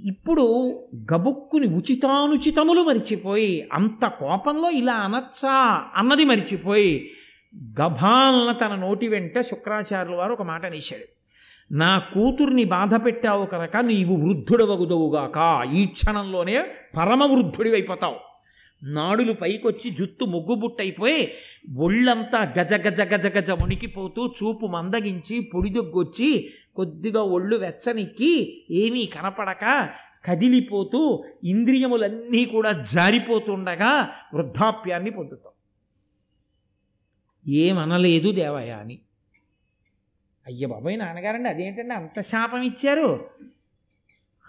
[0.05, 0.75] ఇప్పుడు
[1.13, 7.11] గబుక్కుని ఉచితానుచితములు మరిచిపోయి అంత కోపంలో ఇలా అనచ్చా అన్నది మరిచిపోయి
[7.81, 11.05] గభాలన తన నోటి వెంట శుక్రాచార్యుల వారు ఒక మాట అనేశాడు.
[11.75, 16.65] నా కూతుర్ని బాధ పెట్టావు కనుక నీవు వృద్ధుడవగుదవుగాక ఈ క్షణంలోనే
[16.97, 18.28] పరమ వృద్ధుడివైపోతావు.
[18.83, 21.33] నాడులు పైకొచ్చి జుత్తు ముగ్గుబుట్టయిపోయి
[21.77, 29.65] ఒళ్ళంతా గజ గజ గజ గజ మునికిపోతూ చూపు మందగించి పొడిదొగ్గొచ్చి కొద్దిగా ఒళ్ళు వెచ్చనిక్కి ఏమీ కనపడక
[30.25, 35.53] కదిలిపోతూ ఇంద్రియములన్నీ కూడా జారిపోతుండగా వృద్ధాప్యాన్ని పొందుతాం.
[37.49, 38.99] ఏమనలేదు దేవయ్య అని
[40.47, 43.31] అయ్య బాబాయ్ నాన్నగారండి అదేంటండి అంత శాపం ఇచ్చారు?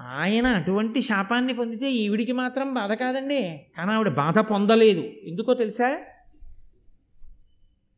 [0.02, 3.66] ఆయన అటువంటి శాపాన్ని పొందితే ఈవిడికి మాత్రం బాధ కాదండి.
[3.78, 5.00] కానీ ఆవిడ బాధ పొందలేదు.
[5.00, 6.02] ఎందుకో తెలుసా?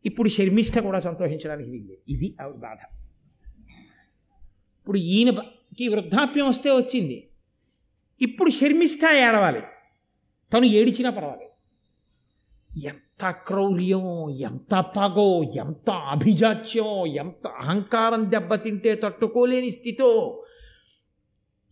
[0.05, 2.11] ఇప్పుడు శర్మిష్ట కూడా సంతోషించడానికి వీల్లేదు.
[2.11, 2.77] ఇది ఆవిడ బాధ.
[4.79, 7.27] ఇప్పుడు ఈయనకి వృద్ధాప్యం వస్తే వచ్చింది.
[8.21, 9.61] ఇప్పుడు శర్మిష్ట ఏడవాలి.
[10.53, 11.51] తను ఏడిచినా పర్వాలేదు.
[12.85, 20.43] ఎంత క్రౌర్యం ఎంత పగో ఎంత అభిజాత్యం ఎంత అహంకారం దెబ్బతింటే తట్టుకోలేని స్థితో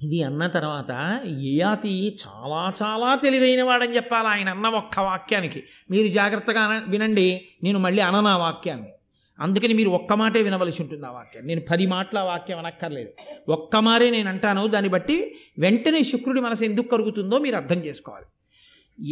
[0.03, 5.63] ఇది అన్న తర్వాత యయాతి చాలా చాలా తెలివైన వాడని చెప్పాలి ఆయన అన్న ఒక్క వాక్యానికి.
[5.91, 8.87] మీరు జాగ్రత్తగా వినండి నేను మళ్ళీ అననా వాక్యాన్ని.
[9.39, 11.47] అందుకని మీరు ఒక్క మాటే వినవలసి ఉంటుంది ఆ వాక్యం.
[11.47, 13.09] నేను పది మాటల వాక్యం అనక్కర్లేదు.
[13.51, 18.25] ఒక్క మారే నేను అంటాను దాన్ని బట్టి వెంటనే శుక్రుడి మనసు ఎందుకు కరుగుతుందో మీరు అర్థం చేసుకోవాలి.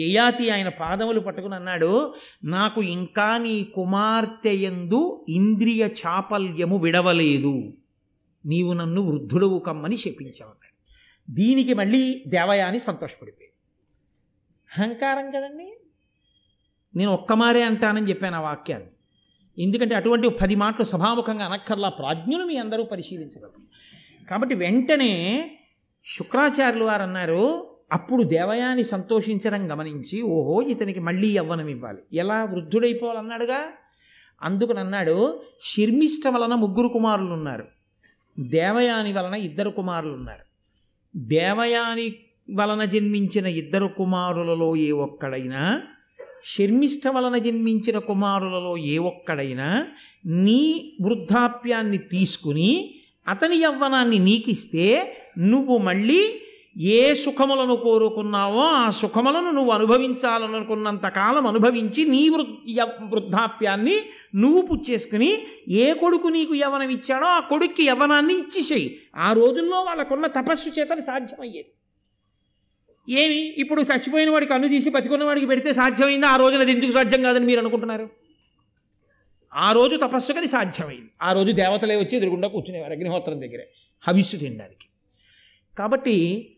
[0.01, 2.13] యయాతి ఆయన పాదములు పట్టుకుని అన్నాడు
[2.43, 7.73] నాకు ఇంకా నీ కుమార్తె ఎందు ఇంద్రియ చాపల్యము విడవలేదు.
[8.45, 10.66] నీవు నన్ను వృద్ధుడవు కమ్మని శపించావన్నాడు
[11.29, 13.49] దీనికి మళ్ళీ దేవయాని సంతోషపడిపోయి
[14.79, 15.77] అహంకారం కదండి?
[16.95, 18.89] నేను ఒక్కమారే అంటానని చెప్పాను ఆ వాక్యాన్ని.
[19.63, 23.61] ఎందుకంటే అటువంటి పది మాటలు సభాముఖంగా అనక్కర్లా ప్రాజ్ఞులు మీ అందరూ పరిశీలించగలరు.
[24.29, 25.11] కాబట్టి వెంటనే
[26.05, 32.01] శుక్రాచార్యులు వారు అన్నారు అప్పుడు దేవయాని సంతోషించడం గమనించి ఓహో ఇతనికి మళ్ళీ యవ్వనం ఇవ్వాలి.
[32.13, 33.71] ఎలా వృద్ధుడైపోవాలన్నాడుగా?
[34.41, 37.67] అందుకనన్నాడు శర్మిష్ట వలన ముగ్గురు కుమారులు ఉన్నారు
[38.39, 40.46] దేవయాని వలన ఇద్దరు కుమారులు ఉన్నారు
[41.29, 42.07] దేవయాని
[42.49, 45.61] వలన జన్మించిన ఇద్దరు కుమారులలో ఏ ఒక్కడైనా
[46.45, 49.69] శర్మిష్ట వలన జన్మించిన కుమారులలో ఏ ఒక్కడైనా
[50.43, 50.61] నీ
[51.01, 52.71] వృద్ధాప్యాన్ని తీసుకుని
[53.27, 54.85] అతని యవ్వనాన్ని నీకిస్తే
[55.37, 56.21] నువ్వు మళ్ళీ
[56.79, 63.95] ఏ సుఖములను కోరుకున్నావో ఆ సుఖములను నువ్వు అనుభవించాలనుకున్నంత కాలం అనుభవించి నీ వృద్ధాప్యాన్ని
[64.35, 70.79] నువ్వు పుచ్చేసుకుని ఏ కొడుకు నీకు యవనం ఇచ్చాడో ఆ కొడుక్కి యవనాన్ని ఇచ్చిసేయి ఆ రోజుల్లో వాళ్ళకున్న తపస్సు
[70.79, 71.69] చేతలు సాధ్యమయ్యేది.
[73.09, 73.35] ఏమి?
[73.35, 76.27] ఇప్పుడు చచ్చిపోయిన వాడికి అన్ను తీసి బతికున్న వాడికి పెడితే సాధ్యమైందా?
[76.27, 78.09] ఆ రోజున అది ఎందుకు సాధ్యం కాదని మీరు అనుకుంటున్నారు?
[79.55, 81.09] ఆ రోజు తపస్సుకి అది సాధ్యమైంది.
[81.21, 83.67] ఆ రోజు దేవతలే వచ్చి ఎదురుగుండా కూర్చునేవారు అగ్నిహోత్రం దగ్గరే.
[84.07, 84.87] హవిస్సు తినడానికి.
[85.77, 86.49] కాబట్టి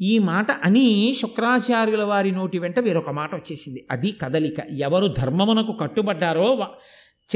[0.00, 3.86] ఈ మాట అని శుక్రాచార్యుల వారి నోటి వెంట వేరొక మాట వచ్చేసింది.
[3.90, 4.60] అది కదలిక.
[4.60, 6.66] ఎవరు ధర్మమునకు కట్టుబడ్డారో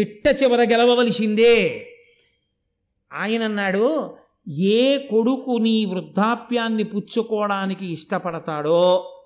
[0.00, 1.86] చిట్ట చివర గెలవవలసిందే.
[3.12, 4.16] ఆయన అన్నాడు
[4.48, 9.16] ఏ కొడుకు నీ వృద్ధాప్యాన్ని పుచ్చుకోవడానికి ఇష్టపడతాడో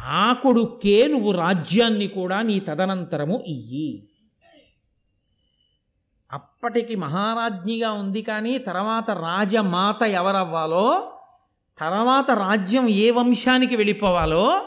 [0.00, 4.08] ఆ కొడుక్కే నువ్వు రాజ్యాన్ని కూడా నీ తదనంతరము ఇయ్యి.
[6.32, 11.12] అప్పటికి మహారాజ్ఞిగా ఉంది కానీ తర్వాత రాజమాత ఎవరవ్వాలో
[11.78, 14.60] తర్వాత రాజ్యం ఏ వంశానికి వెళ్ళిపోవాలో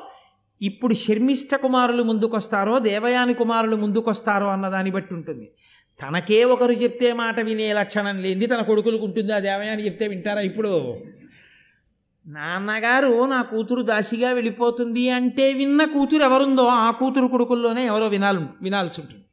[0.62, 5.51] ఇప్పుడు శర్మిష్ఠ కుమారులు ముందుకొస్తారో దేవయాని కుమారులు ముందుకొస్తారో అన్నదాన్ని బట్టి ఉంటుంది.
[6.01, 9.34] తనకే ఒకరు చెప్తే మాట వినే లక్షణం లేనిది తన కొడుకులకు ఉంటుంది.
[9.34, 10.97] ఆ దేవయాని చెప్తే వింటారా ఇప్పుడు?
[12.28, 19.01] నాన్నగారు నా కూతురు దాసిగా వెళ్ళిపోతుంది అంటే విన్న కూతురు ఎవరుందో ఆ కూతురు కొడుకుల్లోనే ఎవరో వినాలి వినాల్సి
[19.01, 19.24] ఉంటుంది.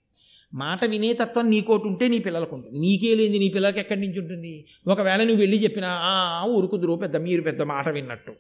[0.55, 4.67] మాట వినే తత్వం నీకోటి ఉంటే నీ పిల్లలకు ఉంటుంది నీకే లేని నీ పిల్లలకి ఎక్కడి నుంచి ఉంటుంది?
[4.89, 6.01] ఒకవేళ నువ్వు వెళ్ళి చెప్పినా
[6.45, 8.33] ఊరుకుందరు పెద్ద మీరు పెద్ద మాట విన్నట్టు.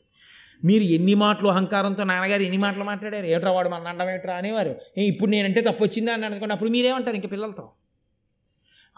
[0.64, 3.26] మీరు ఎన్ని మాటలు అహంకారంతో నాన్నగారు ఎన్ని మాటలు మాట్లాడారు?
[3.26, 4.34] ఏట్రా వాడు మన అండం ఏట్రా?
[4.34, 5.00] అనేవారు.
[5.00, 7.70] ఇప్పుడు నేనంటే తప్పు వచ్చిందా అని అనుకోండి అప్పుడు మీరేమంటారు ఇంక పిల్లలతో.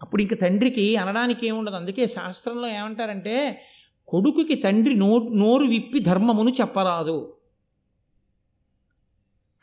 [0.03, 1.77] అప్పుడు ఇంక తండ్రికి అనడానికి ఏముండదు.
[1.77, 3.63] అందుకే శాస్త్రంలో ఏమంటారంటే
[4.09, 7.35] కొడుకుకి తండ్రి నో నోరు విప్పి ధర్మమును చెప్పరాదు.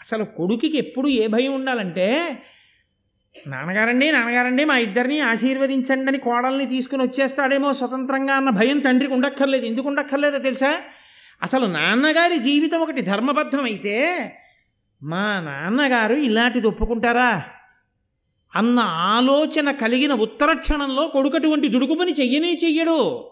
[0.01, 2.37] అసలు కొడుకుకి ఎప్పుడు ఏ భయం ఉండాలంటే
[3.47, 9.65] నాన్నగారండి నాన్నగారండి మా ఇద్దరిని ఆశీర్వదించండి అని కోడల్ని తీసుకుని వచ్చేస్తాడేమో స్వతంత్రంగా అన్న భయం తండ్రికి ఉండక్కర్లేదు.
[9.65, 10.81] ఎందుకు ఉండక్కర్లేదో తెలుసా?
[11.41, 13.95] అసలు నాన్నగారి జీవితం ఒకటి ధర్మబద్ధమైతే
[15.03, 17.43] మా నాన్నగారు ఇలాంటిది ఒప్పుకుంటారా?
[18.55, 23.29] అన్న ఆలోచన కలిగిన ఉత్తర క్షణంలో కొడుకటువంటి దుడుకుమని చెయ్యనే చెయ్యడు.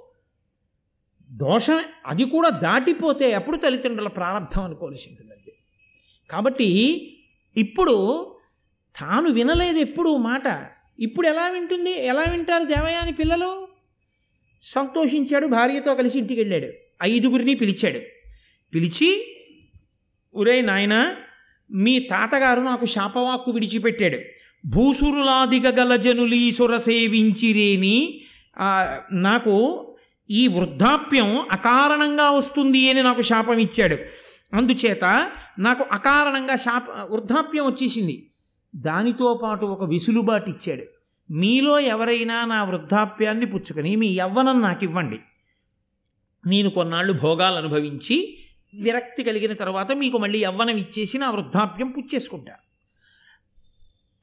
[1.31, 5.53] దోషం అది కూడా దాటిపోతే అప్పుడు తల్లిదండ్రుల ప్రారంభం అనుకోవాల్సి ఉంటుంది
[6.29, 6.69] కాబట్టి
[7.57, 8.32] ఇప్పుడు
[8.99, 10.71] తాను వినలేదు ఎప్పుడు మాట.
[10.99, 12.05] ఇప్పుడు ఎలా వింటుంది?
[12.05, 13.67] ఎలా వింటారు దేవయాని పిల్లలు?
[14.63, 16.67] సంతోషించాడు భార్యతో కలిసి ఇంటికి వెళ్ళాడు.
[17.03, 17.99] ఐదుగురిని పిలిచాడు.
[18.73, 19.35] పిలిచి
[20.35, 21.15] ఉరే నాయన
[21.71, 24.19] మీ తాతగారు నాకు శాపవాక్కు విడిచిపెట్టాడు.
[24.65, 28.21] భూసురులాదిగ గల జనులీసుర సేవించిరేని
[29.11, 29.55] నాకు
[30.29, 33.97] ఈ వృద్ధాప్యం అకారణంగా వస్తుంది అని నాకు శాపం ఇచ్చాడు.
[34.53, 38.32] అందుచేత నాకు అకారణంగా శాప వృద్ధాప్యం వచ్చేసింది.
[38.75, 40.83] దానితో పాటు ఒక విసులుబాటు ఇచ్చాడు.
[41.31, 45.19] మీలో ఎవరైనా నా వృద్ధాప్యాన్ని పుచ్చుకొని మీ యవ్వనం నాకు ఇవ్వండి.
[46.47, 48.37] నేను కొన్నాళ్ళు భోగాలు అనుభవించి
[48.81, 52.53] విరక్తి కలిగిన తర్వాత మీకు మళ్ళీ యవ్వనం ఇచ్చేసి నా వృద్ధాప్యం పుచ్చేసుకుంటా.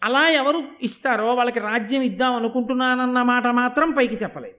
[0.03, 4.55] అలా ఎవరు ఇస్తారో వాళ్ళకి రాజ్యం ఇద్దాం అనుకుంటున్నానన్న మాట మాత్రం పైకి చెప్పలేదు.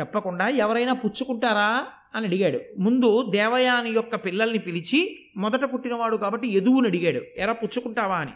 [0.00, 2.60] చెప్పకుండా ఎవరైనా పుచ్చుకుంటారా అని అడిగాడు.
[2.78, 7.24] ముందు దేవయాని యొక్క పిల్లల్ని పిలిచి మొదట పుట్టినవాడు కాబట్టి ఎదువుని అడిగాడు.
[7.36, 8.32] ఎరా పుచ్చుకుంటావా అని.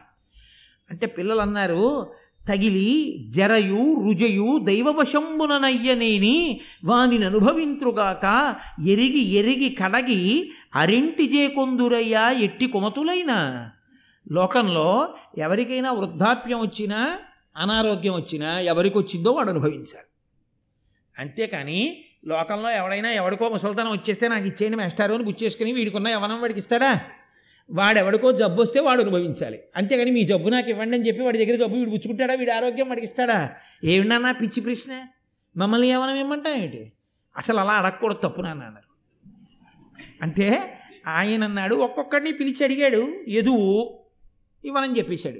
[0.90, 2.12] అంటే పిల్లలు అన్నారు
[2.48, 8.56] తగిలి జరయు రుజయు దైవవశంబుననయ్యనేని వానిని అనుభవింతురుగాక
[8.88, 13.64] ఎరిగి ఎరిగి కడగి అరింటి జేకొందురయ్యా ఎట్టి కుమతులైన.
[14.32, 17.18] లోకంలో ఎవరికైనా వృద్ధాప్యం వచ్చినా
[17.56, 20.08] అనారోగ్యం వచ్చినా ఎవరికి వచ్చిందో వాడు అనుభవించాలి
[21.18, 27.00] అంతేకాని లోకంలో ఎవడైనా ఎవడికో ముసల్తనం వచ్చేస్తే నాకు ఇచ్చేయండి మేస్టారు అని బుచ్చేసుకుని వీడికున్న యవనం వాడికి ఇస్తాడా
[27.70, 29.58] వాడెవడికో జబ్బు వస్తే వాడు అనుభవించాలి.
[29.76, 33.06] అంతేగాని మీ జబ్బు నాకు ఇవ్వండి అని చెప్పి వాడి దగ్గర జబ్బు వీడు పుచ్చుకుంటాడా వీడి ఆరోగ్యం వాడికి
[33.06, 33.50] ఇస్తాడా?
[33.84, 35.06] ఏమిటన్నా పిచ్చి ప్రశ్న?
[35.56, 36.92] మమ్మల్ని ఏమైనా ఇమ్మంటా ఏంటి
[37.36, 38.86] అసలు అలా అడగకూడదు తప్పు నాన్న అన్నారు.
[40.22, 44.00] అంటే ఆయన అన్నాడు ఒక్కొక్కడిని పిలిచి అడిగాడు ఎదువు
[44.64, 45.38] ఇవ్వనని చెప్పేశాడు.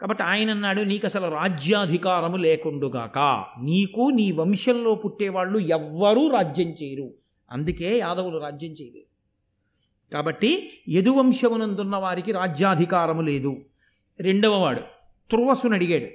[0.00, 7.14] కాబట్టి ఆయన అన్నాడు నీకు అసలు రాజ్యాధికారము లేకుండుగాక నీకు నీ వంశంలో పుట్టేవాళ్ళు ఎవ్వరూ రాజ్యం చేయరు.
[7.50, 9.11] అందుకే యాదవులు రాజ్యం చేయలేదు.
[10.12, 13.64] కాబట్టి యదువంశమునందున్న వారికి రాజ్యాధికారము లేదు.
[14.20, 14.80] రెండవ వాడు
[15.30, 16.06] తుర్వసుని అడిగాడు.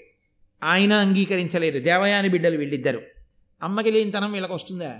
[0.66, 1.80] ఆయన అంగీకరించలేదు.
[1.80, 3.02] దేవయాని బిడ్డలు వీళ్ళిద్దరు.
[3.64, 5.00] అమ్మకి లేనితనం వీళ్ళకి వస్తుందా?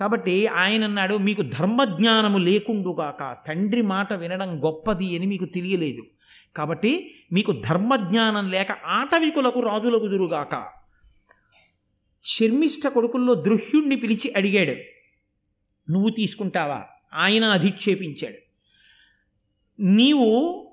[0.00, 6.02] కాబట్టి ఆయన అన్నాడు మీకు ధర్మజ్ఞానము లేకుండుగాక తండ్రి మాట వినడం గొప్పది అని మీకు తెలియలేదు.
[6.56, 10.68] కాబట్టి మీకు ధర్మజ్ఞానం లేక ఆటవికులకు రాజులకు దురుగాక
[12.24, 14.72] శర్మిష్ట కొడుకుల్లో దృహ్యుణ్ణి పిలిచి అడిగాడు
[15.92, 16.84] నువ్వు తీసుకుంటావా?
[17.14, 18.36] ఆయన అధిక్షేపించాడు.
[19.82, 20.64] నీవు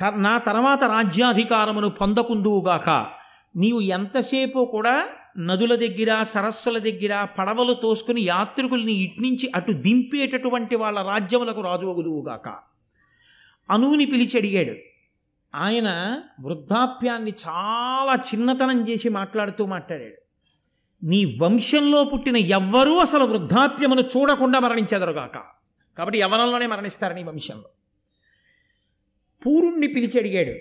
[0.00, 3.06] త- నా తర్వాత రాజ్యాధికారమును పొందకుందువుగాక
[3.56, 5.06] నీవు ఎంతసేపు కూడా
[5.38, 12.48] నదుల దగ్గర సరస్సుల దగ్గర పడవలు తోసుకుని యాత్రికుల్ని ఇట్నుంచి అటు దింపేటటువంటి వాళ్ళ రాజ్యములకు రాజువగుదువుగాక.
[13.70, 14.78] అనువుని పిలిచి అడిగాడు.
[15.54, 20.24] ఆయన వృద్ధాప్యాన్ని చాలా చిన్నతనం చేసి మాట్లాడుతూ మాట్లాడాడు.
[21.06, 25.53] నీ వంశంలో పుట్టిన ఎవ్వరూ అసలు వృద్ధాప్యమును చూడకుండా మరణించెదరుగాక.
[25.98, 27.68] కాబట్టి యవనంలోనే మరణిస్తారు నీ వంశంలో.
[29.46, 30.58] పూరుణ్ణి పిలిచి అడిగాడు.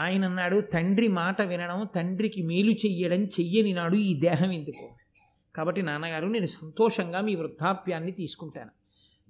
[0.00, 4.94] ఆయన అన్నాడు తండ్రి మాట వినడం తండ్రికి మేలు చెయ్యడం చెయ్యని నాడు ఈ దేహం ఎందుకు?
[5.56, 8.70] కాబట్టి నాన్నగారు నేను సంతోషంగా మీ వృద్ధాప్యాన్ని తీసుకుంటాను.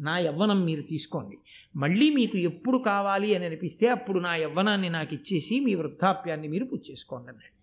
[0.00, 1.38] నా యవ్వనం మీరు తీసుకోండి.
[1.76, 7.28] మళ్ళీ మీకు ఎప్పుడు కావాలి అని అనిపిస్తే అప్పుడు నా యవ్వనాన్ని నాకు ఇచ్చేసి మీ వృద్ధాప్యాన్ని మీరు పుచ్చేసుకోండి
[7.28, 7.54] అన్నాడు.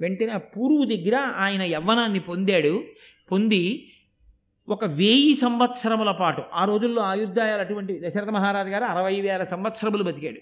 [0.00, 2.84] వెంటనే ఆ పూర్వు దగ్గర ఆయన యవ్వనాన్ని పొందాడు.
[3.32, 3.91] పొంది
[4.68, 10.40] ఒక వెయ్యి సంవత్సరముల పాటు ఆ రోజుల్లో ఆయుర్దాయాలు అటువంటి దశరథ మహారాజు గారు అరవై వేల సంవత్సరములు బతికాడు.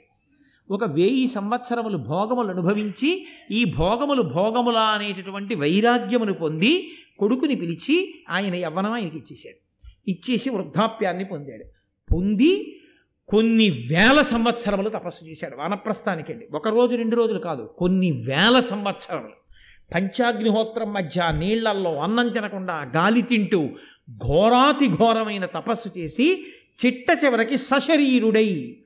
[0.72, 8.92] ఒక వెయ్యి సంవత్సరములు భోగములు అనుభవించి ఈ భోగములు భోగములా అనేటటువంటి వైరాగ్యమును పొంది కొడుకుని పిలిచి ఆయన యవ్వనం
[8.92, 9.88] ఆయనకి ఇచ్చేశాడు.
[10.10, 11.64] ఇచ్చేసి వృద్ధాప్యాన్ని పొందాడు.
[12.14, 12.80] పొంది
[13.28, 15.56] కొన్ని వేల సంవత్సరములు తపస్సు చేశాడు.
[15.56, 19.40] వానప్రస్థానికి వెళ్ళి ఒక రోజు రెండు రోజులు కాదు కొన్ని వేల సంవత్సరములు.
[19.94, 23.68] పంచాగ్నిహోత్రం మధ్య నీళ్ళల్లో అన్నం తినకుండా గాలి తింటూ
[24.16, 26.46] ఘోరాతి ఘోరమైన తపస్సు చేసి
[26.86, 28.76] చిట్ట చివరికి సశరీరుడై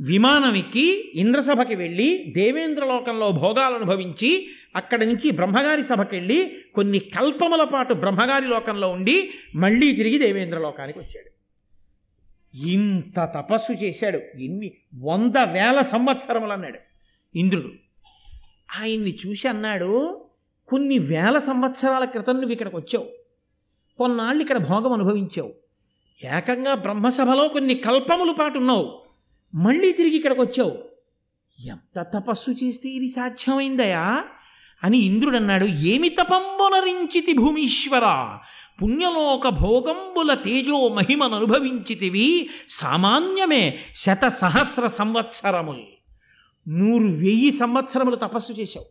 [0.00, 8.46] విమానమిక్కి ఇంద్రసభకి వెళ్ళి దేవేంద్రలోకంలో భోగాలు అనుభవించి అక్కడి నుంచి బ్రహ్మగారి సభకి వెళ్ళి కొన్ని కల్పముల పాటు బ్రహ్మగారి
[8.46, 11.30] లోకంలో ఉండి మళ్ళీ తిరిగి దేవేంద్రలోకానికి వచ్చాడు.
[12.66, 14.20] ఇంత తపస్సు చేశాడు.
[14.38, 16.78] ఎన్ని వంద వేల సంవత్సరములు అన్నాడు
[17.34, 17.70] ఇంద్రుడు.
[18.80, 20.20] ఆయన్ని చూసి అన్నాడు
[20.68, 23.25] కొన్ని వేల సంవత్సరాల క్రితం నువ్వు ఇక్కడికి వచ్చావు.
[23.98, 25.54] కొన్నాళ్ళు ఇక్కడ భోగం అనుభవించావు
[26.24, 29.02] ఏకంగా బ్రహ్మసభలో కొన్ని కల్పముల పాటు ఉన్నావు
[29.54, 30.78] మళ్ళీ తిరిగి ఇక్కడికి వచ్చావు
[31.66, 34.24] ఎంత తపస్సు చేస్తే ఇది సాధ్యమైందయా?
[34.84, 38.36] అని ఇంద్రుడు అన్నాడు ఏమి తపంబునరించితి భూమీశ్వర?
[38.82, 45.82] పుణ్యలోక భోగంబుల తేజో మహిమను అనుభవించితివి సామాన్యమే శత సహస్ర సంవత్సరములు.
[46.68, 48.86] నూరు వెయ్యి సంవత్సరములు తపస్సు చేశావు.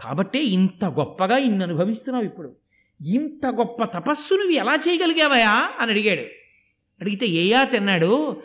[0.00, 2.56] కాబట్టే ఇంత గొప్పగా ఇన్ని అనుభవిస్తున్నావు ఇప్పుడు
[3.02, 6.22] ఇంత గొప్ప తపస్సు నువ్వు ఎలా చేయగలిగావయా అని అడిగాడు.
[7.00, 8.42] అడిగితే ఏయా తిన్నాడు?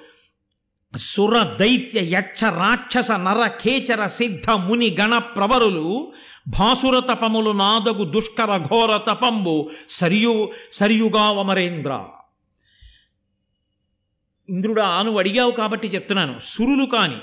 [0.97, 6.13] సుర దైత్య యక్ష రాక్షస నర కేచర సిద్ధ ముని గణ ప్రవరులు
[6.47, 12.05] భాసుర తపములు నాదగు దుష్కర ఘోర తపంబు సరియు సరియుగా అమరేంద్ర
[14.49, 16.39] ఇంద్రుడా నువ్వు అడిగావు కాబట్టి చెప్తున్నాను.
[16.39, 17.17] సురులు కాని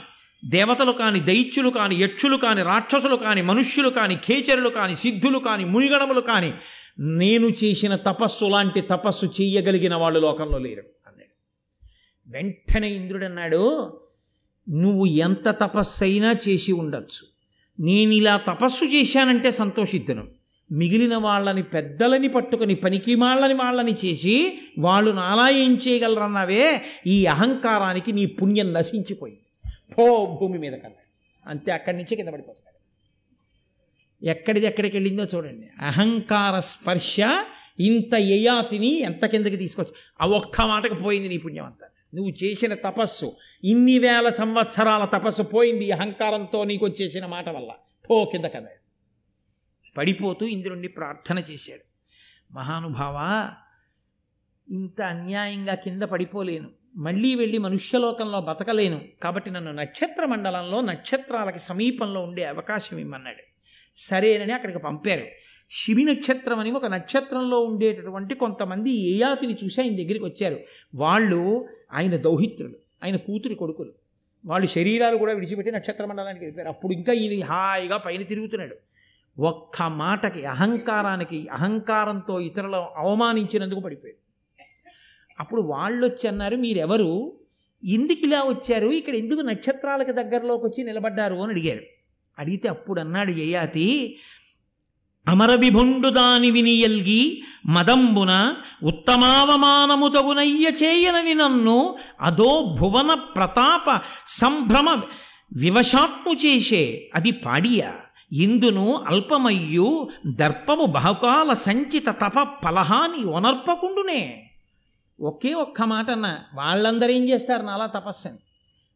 [0.45, 6.21] దేవతలు కాని దైత్యులు కాని యక్షులు కాని రాక్షసులు కాని మనుష్యులు కాని ఖేచరులు కాని సిద్ధులు కాని మునిగణములు
[6.21, 6.53] కాని
[6.99, 11.35] నేను చేసిన తపస్సు లాంటి తపస్సు చేయగలిగిన వాళ్ళు లోకంలో లేరు అన్నాడు.
[12.27, 13.93] వెంటనే ఇంద్రుడు అన్నాడు
[14.71, 17.27] నువ్వు ఎంత తపస్సు అయినా చేసి ఉండొచ్చు.
[17.81, 20.25] నేను ఇలా తపస్సు చేశానంటే సంతోషిద్దును
[20.73, 26.83] మిగిలిన వాళ్ళని పెద్దలని పట్టుకుని పనికి మాళ్ళని వాళ్ళని చేసి వాళ్ళు నాలా ఏం చేయగలరన్నావే?
[27.07, 29.41] ఈ అహంకారానికి నీ పుణ్యం నశించిపోయింది.
[29.93, 31.05] పో భూమి మీద కన్నాడు.
[31.49, 32.75] అంతే అక్కడి నుంచి కింద పడిపోతున్నాడు.
[34.25, 35.69] ఎక్కడిది ఎక్కడికి వెళ్ళిందో చూడండి.
[35.81, 37.17] అహంకార స్పర్శ
[37.81, 41.87] ఇంత యయాతిని ఎంత కిందకి తీసుకొచ్చు ఆ ఒక్క మాటకు పోయింది నీ పుణ్యం అంతా.
[42.15, 47.73] నువ్వు చేసిన తపస్సు ఇన్ని వేల సంవత్సరాల తపస్సు పోయింది అహంకారంతో నీకు వచ్చేసిన మాట వల్ల.
[48.11, 48.69] పో కింద కదా
[49.97, 51.85] పడిపోతూ ఇంద్రుణ్ణి ప్రార్థన చేశాడు.
[52.55, 53.49] మహానుభావ
[54.69, 56.71] ఇంత అన్యాయంగా కింద పడిపోలేను.
[56.97, 59.01] మళ్ళీ వెళ్ళి మనుష్యలోకంలో బతకలేను.
[59.23, 63.43] కాబట్టి నన్ను నక్షత్ర మండలంలో నక్షత్రాలకి సమీపంలో ఉండే అవకాశం ఇమ్మన్నాడు.
[63.97, 65.27] సరేనని అక్కడికి పంపారు.
[65.71, 70.61] శివి నక్షత్రం అని ఒక నక్షత్రంలో ఉండేటటువంటి కొంతమంది ఏయాతిని చూసి ఆయన దగ్గరికి వచ్చారు.
[70.95, 72.75] వాళ్ళు ఆయన దౌహిత్రులు
[73.05, 73.93] ఆయన కూతురి కొడుకులు.
[74.47, 76.69] వాళ్ళు శరీరాలు కూడా విడిచిపెట్టి నక్షత్ర మండలానికి వెళ్ళిపోయారు.
[76.69, 78.77] అప్పుడు ఇంకా ఇది హాయిగా పైన తిరుగుతున్నాడు.
[79.41, 84.24] ఒక్క మాటకి అహంకారానికి అహంకారంతో ఇతరులు అవమానించినందుకు పడిపోయాడు.
[85.41, 87.33] అప్పుడు వాళ్ళు వచ్చి అన్నారు మీరెవరు?
[87.85, 88.87] ఎందుకు ఇలా వచ్చారు?
[88.87, 91.35] ఇక్కడ ఎందుకు నక్షత్రాలకు దగ్గరలోకి వచ్చి నిలబడ్డారు?
[91.35, 91.81] అని అడిగారు.
[92.39, 94.17] అడిగితే అప్పుడు అన్నాడు యయాతి
[95.29, 105.03] అమరవిభుండు దాని వినియల్గి మదంబున ఉత్తమావమానము తగునయ్య చేయనని నన్ను అదో భువన ప్రతాప సంభ్రమ
[105.53, 107.91] వివశాత్ము చేసే అది పాడియ
[108.33, 114.44] ఇందును అల్పమయ్యు దర్పము బహుకాల సంచిత తప ఫలహాని ఒనర్పకుండునే
[115.21, 117.63] ఒకే ఒక్క మాట అన్న వాళ్ళందరూ ఏం చేస్తారు?
[117.63, 118.39] నాలా తపస్సని.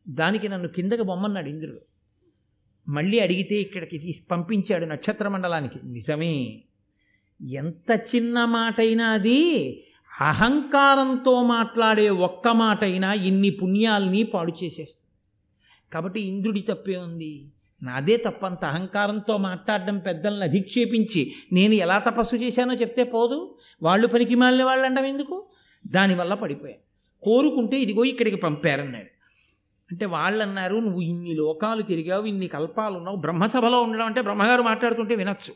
[0.08, 1.80] దానికి నన్ను కిందకి బొమ్మన్నాడు ఇంద్రుడు.
[2.90, 5.80] మళ్ళీ అడిగితే ఇక్కడికి పంపించాడు నక్షత్ర మండలానికి.
[5.84, 6.62] నిజమే.
[7.50, 9.80] ఎంత చిన్న మాటైనా అది
[10.20, 15.08] అహంకారంతో మాట్లాడే ఒక్క మాటైనా ఇన్ని పుణ్యాల్ని పాడు చేసేస్తుంది.
[15.92, 17.52] కాబట్టి ఇంద్రుడి తప్పే ఉంది.
[17.82, 23.58] నాదే తప్పంత అహంకారంతో మాట్లాడడం పెద్దల్ని అధిక్షేపించి నేను ఎలా తపస్సు చేశానో చెప్తే పోదు.
[23.82, 25.47] వాళ్ళు పనికి మాలిన వాళ్ళు అంటాం ఎందుకు?
[25.88, 26.88] దానివల్ల పడిపోయాను
[27.24, 29.18] కోరుకుంటే ఇదిగో ఇక్కడికి పంపారన్నాడు.
[29.90, 35.14] అంటే వాళ్ళు అన్నారు నువ్వు ఇన్ని లోకాలు తిరిగావు ఇన్ని కల్పాలు ఉన్నావు బ్రహ్మసభలో ఉండడం అంటే బ్రహ్మగారు మాట్లాడుతుంటే
[35.14, 35.54] వినొచ్చు.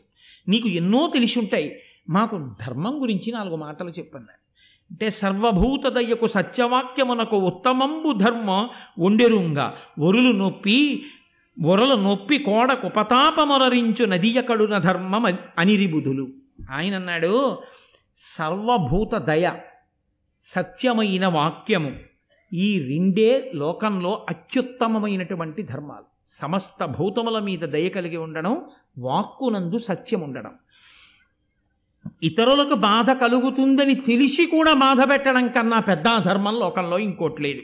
[0.48, 1.78] నీకు ఎన్నో తెలిసి ఉంటాయి
[2.08, 4.42] మాకు ధర్మం గురించి నాలుగు మాటలు చెప్పన్నారు.
[4.90, 8.68] అంటే సర్వభూత దయ్యకు సత్యవాక్యమునకు ఉత్తమంబు ధర్మ
[8.98, 9.76] ఒండెరుంగా.
[9.98, 11.02] ఒరులు నొప్పి
[11.64, 16.28] ఒరలు నొప్పి కోడకు పతాపమొరరించు నదియకడున ధర్మం అనిరిబుధులు.
[16.70, 17.58] ఆయన అన్నాడు
[18.16, 19.52] సర్వభూత దయ
[20.44, 21.92] సత్యమైన వాక్యము.
[22.52, 26.04] ఈ రెండే లోకంలో అత్యుత్తమమైనటువంటి ధర్మాలు.
[26.26, 28.64] సమస్త భూతముల మీద దయ కలిగి ఉండడం
[28.98, 30.52] వాక్కునందు సత్యం ఉండడం
[32.22, 37.62] ఇతరులకు బాధ కలుగుతుందని తెలిసి కూడా బాధ పెట్టడం కన్నా పెద్ద ధర్మం లోకంలో ఇంకోటి లేదు.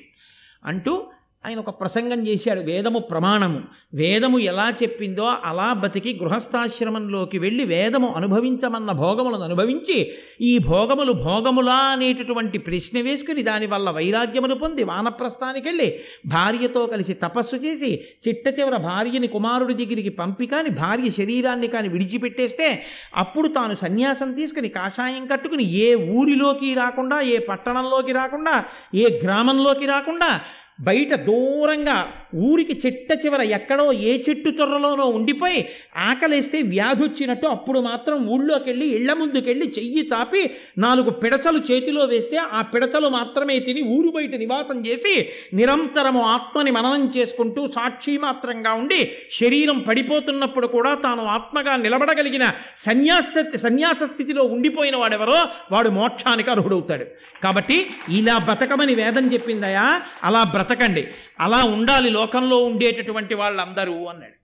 [0.64, 1.10] అంటూ
[1.46, 3.58] ఆయన ఒక ప్రసంగం చేశాడు వేదము ప్రమాణము.
[3.94, 10.10] వేదము ఎలా చెప్పిందో అలా బతికి గృహస్థాశ్రమంలోకి వెళ్ళి వేదము అనుభవించమన్న భోగములను అనుభవించి
[10.40, 15.88] ఈ భోగములు భోగములా అనేటటువంటి ప్రశ్న వేసుకుని దానివల్ల వైరాగ్యమును పొంది వానప్రస్థానికి వెళ్ళి
[16.26, 22.82] భార్యతో కలిసి తపస్సు చేసి చిట్ట చివర భార్యని కుమారుడి దగ్గరికి పంపి కాని భార్య శరీరాన్ని కాని విడిచిపెట్టేస్తే
[23.16, 28.64] అప్పుడు తాను సన్యాసం తీసుకుని కాషాయం కట్టుకుని ఏ ఊరిలోకి రాకుండా ఏ పట్టణంలోకి రాకుండా
[28.94, 30.40] ఏ గ్రామంలోకి రాకుండా
[30.80, 31.98] బయట దూరంగా
[32.36, 38.86] ఊరికి చెట్ట చివర ఎక్కడో ఏ చెట్టు తొర్రలోనో ఉండిపోయి ఆకలేస్తే వ్యాధి వచ్చినట్టు అప్పుడు మాత్రం ఊళ్ళోకి వెళ్ళి
[38.86, 44.86] ఇళ్ళ ముందుకెళ్ళి చెయ్యి చాపి నాలుగు పిడచలు చేతిలో వేస్తే ఆ పిడచలు మాత్రమే తిని ఊరు బయట నివాసం
[44.86, 53.56] చేసి నిరంతరము ఆత్మని మననం చేసుకుంటూ సాక్షి మాత్రంగా ఉండి శరీరం పడిపోతున్నప్పుడు కూడా తాను ఆత్మగా నిలబడగలిగిన సన్యాస
[53.56, 57.04] సన్యాస స్థితిలో ఉండిపోయిన వాడెవరో వాడు మోక్షానికి అర్హుడవుతాడు.
[57.42, 60.02] కాబట్టి ఇలా బ్రతకమని వేదం చెప్పిందయా?
[60.24, 61.06] అలా బ్రతకండి.
[61.40, 64.38] అలా ఉండాలి లోకంలో ఉండేటటువంటి వాళ్ళందరూ అన్నాడు.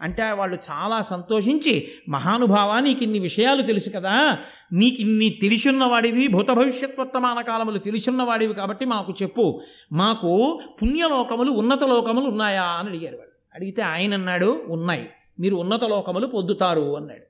[0.00, 4.38] అంటే వాళ్ళు చాలా సంతోషించి మహానుభావ నీకు ఇన్ని విషయాలు తెలుసు కదా
[4.72, 9.60] నీకు ఇన్ని తెలిసున్నవాడివి భూత భవిష్యత్వర్తమాన కాలములు తెలిసిన్నవాడివి కాబట్టి మాకు చెప్పు
[9.92, 13.32] మాకు పుణ్యలోకములు ఉన్నత లోకములు ఉన్నాయా అని అడిగారు వాళ్ళు.
[13.54, 15.08] అడిగితే ఆయన అన్నాడు ఉన్నాయి.
[15.40, 17.22] మీరు ఉన్నత లోకములు పొద్దుతారు అన్నాడు.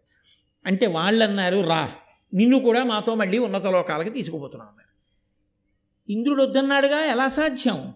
[0.66, 1.90] అంటే వాళ్ళన్నారు రా
[2.34, 4.88] నిన్ను కూడా మాతో మళ్ళీ ఉన్నత లోకాలకి తీసుకుపోతున్నాం అన్నారు
[6.12, 7.94] ఇంద్రుడు వద్దన్నాడుగా ఎలా సాధ్యం?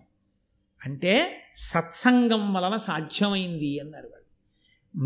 [0.85, 4.23] అంటే సత్సంగం వలన సాధ్యమైంది అన్నారు వాళ్ళు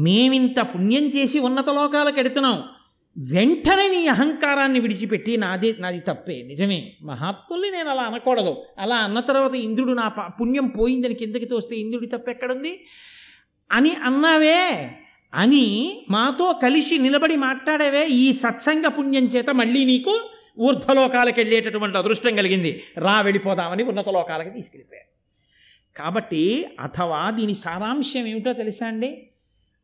[0.02, 2.62] మేమింత పుణ్యం చేసి ఉన్నత లోకాలకు ఎడుతున్నాం
[3.32, 6.42] వెంటనే నీ అహంకారాన్ని విడిచిపెట్టి నాది నాది తప్పే.
[6.42, 6.92] నిజమే.
[7.02, 8.62] మహాత్ముల్ని నేను అలా అనకూడదు.
[8.78, 12.84] అలా అన్న తర్వాత ఇంద్రుడు నా పుణ్యం పోయిందని కిందకి తోస్తే ఇంద్రుడి తప్ప ఎక్కడుంది?
[13.72, 14.90] అని అన్నావే.
[15.34, 18.06] అని మాతో కలిసి నిలబడి మాట్లాడేవే.
[18.06, 22.82] ఈ సత్సంగ పుణ్యం చేత మళ్ళీ నీకు ఊర్ధ్వలోకాలకు వెళ్ళేటటువంటి అదృష్టం కలిగింది.
[22.98, 25.15] రా వెళ్ళిపోదామని ఉన్నత లోకాలకి తీసుకెళ్ళిపోయాడు
[25.96, 29.28] కాబట్టి అథవా దీని సారాంశం ఏమిటో తెలుసా అండి?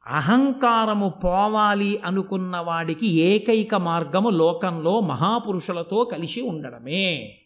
[0.06, 7.36] అహంకారము పోవాలి అనుకున్న వాడికి ఏకైక మార్గము లోకంలో మహాపురుషులతో కలిసి ఉండడమే.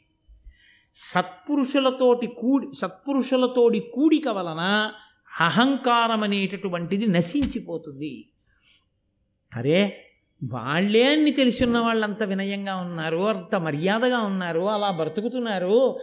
[0.94, 4.90] సత్పురుషులతోటి కూడి సత్పురుషులతోటి కూడిక వలన
[5.40, 8.32] అహంకారం అనేటటువంటిది నశించిపోతుంది.
[9.56, 10.02] అరే
[10.44, 16.00] వాళ్ళే అన్ని తెలిసిన వాళ్ళు అంత వినయంగా ఉన్నారు అంత మర్యాదగా ఉన్నారు అలా బ్రతుకుతున్నారు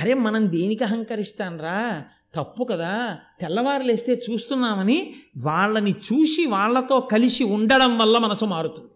[0.00, 2.04] అరే మనం దేనికి అహంకరిస్తానరా?
[2.34, 3.18] తప్పు కదా.
[3.40, 8.90] తెల్లవారులేస్తే చూస్తున్నామని వాళ్ళని చూసి వాళ్ళతో కలిసి ఉండడం వల్ల మనసు మారుతుంది.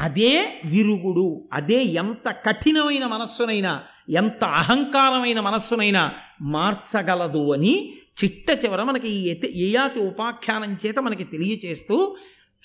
[0.00, 7.92] అదే విరుగుడు అదే ఎంత కఠినమైన మనస్సునైనా ఎంత అహంకారమైన మనస్సునైనా మార్చగలదు అని
[8.24, 12.16] చిట్ట చివర మనకి ఈ ఏయాతి యయాతి ఉపాఖ్యానం చేత మనకి తెలియచేస్తూ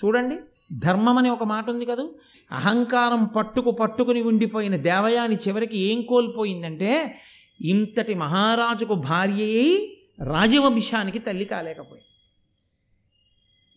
[0.06, 0.36] చూడండి
[0.80, 2.04] ధర్మం అనే ఒక మాట ఉంది కదా.
[2.52, 7.20] అహంకారం పట్టుకు పట్టుకుని ఉండిపోయిన దేవయాని చివరికి ఏం కోల్పోయిందంటే
[7.62, 12.04] ఇంతటి మహారాజుకు భార్య అయి రాజవంశానికి తల్లి కాలేకపోయింది.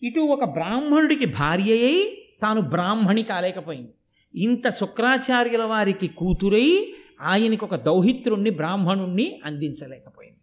[0.07, 3.93] ఇటు ఒక బ్రాహ్మణుడికి భార్య అయి తాను బ్రాహ్మణి కాలేకపోయింది.
[4.35, 10.39] ఇంత శుక్రాచార్యుల వారికి కూతురై ఆయనకు ఒక దౌహిత్రుణ్ణి బ్రాహ్మణుణ్ణి అందించలేకపోయింది.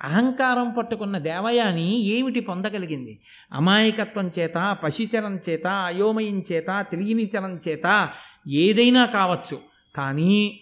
[0.00, 3.20] అహంకారం పట్టుకున్న దేవయాని ఏమిటి పొందగలిగింది?
[3.52, 8.10] అమాయకత్వం చేత పశిచరం చేత అయోమయం చేత తెలియనిచరం చేత
[8.48, 9.58] ఏదైనా కావచ్చు.
[9.94, 10.60] కానీ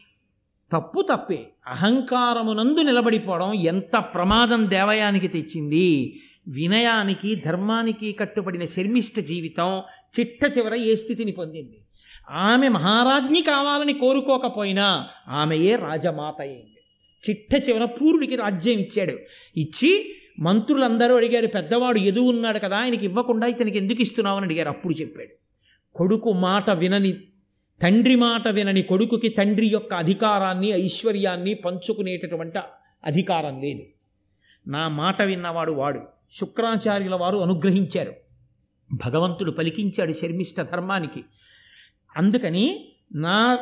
[0.72, 1.52] తప్పు తప్పే.
[1.66, 6.18] అహంకారమునందు నిలబడిపోవడం ఎంత ప్రమాదం దేవయానికి తెచ్చింది.
[6.48, 9.82] వినయానికి ధర్మానికి కట్టుబడిన శర్మిష్ట జీవితం
[10.20, 11.80] చిట్ట చివర ఏ స్థితిని పొందింది?
[12.30, 16.76] ఆమె మహారాజ్ఞి కావాలని కోరుకోకపోయినా ఆమెయే రాజమాత అయింది?
[17.30, 19.12] చిట్ట చివర పూర్వుడికి రాజ్యం ఇచ్చాడు.
[19.56, 24.36] ఇచ్చి మంత్రులందరూ అడిగారు పెద్దవాడు ఎదువు ఉన్నాడు కదా ఆయనకి ఇవ్వకుండా ఇతనికి ఎందుకు ఇస్తున్నావు?
[24.36, 24.68] అని అడిగారు.
[24.68, 25.34] అప్పుడు చెప్పాడు.
[25.94, 27.14] కొడుకు మాట వినని
[27.82, 32.58] తండ్రి మాట వినని కొడుకుకి తండ్రి యొక్క అధికారాన్ని ఐశ్వర్యాన్ని పంచుకునేటటువంటి
[33.04, 33.82] అధికారం లేదు.
[34.66, 36.00] నా మాట విన్నవాడు వాడు.
[36.30, 38.12] శుక్రాచార్యుల వారు అనుగ్రహించారు.
[38.92, 41.24] భగవంతుడు పలికించాడు శర్మిష్ట ధర్మానికి.
[42.16, 43.58] అందుకని నా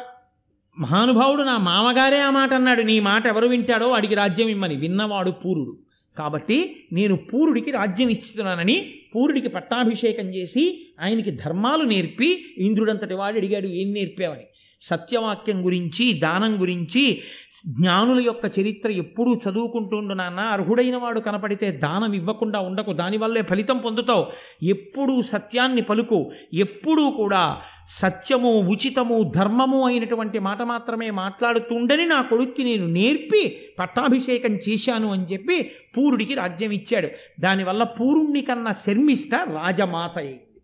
[0.78, 2.82] మహానుభావుడు నా మామగారే ఆ మాట అన్నాడు.
[2.82, 4.76] నీ మాట ఎవరు వింటాడో వాడికి రాజ్యం ఇమ్మని.
[4.76, 5.78] విన్నవాడు పూరుడు.
[6.18, 13.92] కాబట్టి నేను పూరుడికి రాజ్యం ఇస్తున్నానని పూరుడికి పట్టాభిషేకం చేసి ఆయనకి ధర్మాలు నేర్పి ఇంద్రుడంతటి వాడు అడిగాడు ఏం
[13.92, 14.44] నేర్పావని?
[14.82, 17.22] సత్యవాక్యం గురించి దానం గురించి
[17.66, 20.40] జ్ఞానుల యొక్క చరిత్ర ఎప్పుడూ చదువుకుంటుండు నాన్న.
[20.40, 22.92] అర్హుడైన వాడు కనపడితే దానం ఇవ్వకుండా ఉండకు.
[22.92, 24.26] దానివల్లే ఫలితం పొందుతావు.
[24.62, 26.32] ఎప్పుడూ సత్యాన్ని పలుకు.
[26.54, 35.12] ఎప్పుడూ కూడా సత్యము ఉచితము ధర్మము అయినటువంటి మాట మాత్రమే మాట్లాడుతుండని నా కొడుక్కి నేను నేర్పి పట్టాభిషేకం చేశాను
[35.12, 37.08] అని చెప్పి పూరుడికి రాజ్యం ఇచ్చాడు.
[37.40, 40.60] దానివల్ల పూరుణ్ణి కన్నా శర్మిష్ట రాజమాత అయింది.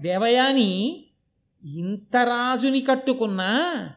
[0.00, 1.04] దేవయాని
[1.64, 3.90] ఇంత రాజుని కట్టుకున్నా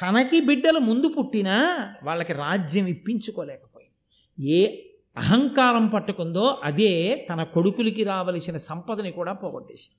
[0.00, 1.56] తనకి బిడ్డలు ముందు పుట్టినా
[2.02, 4.50] వాళ్ళకి రాజ్యం ఇప్పించుకోలేకపోయింది.
[4.50, 4.76] ఏ
[5.16, 9.98] అహంకారం పట్టుకుందో అదే తన కొడుకులకి రావలసిన సంపదని కూడా పోగొట్టేసింది.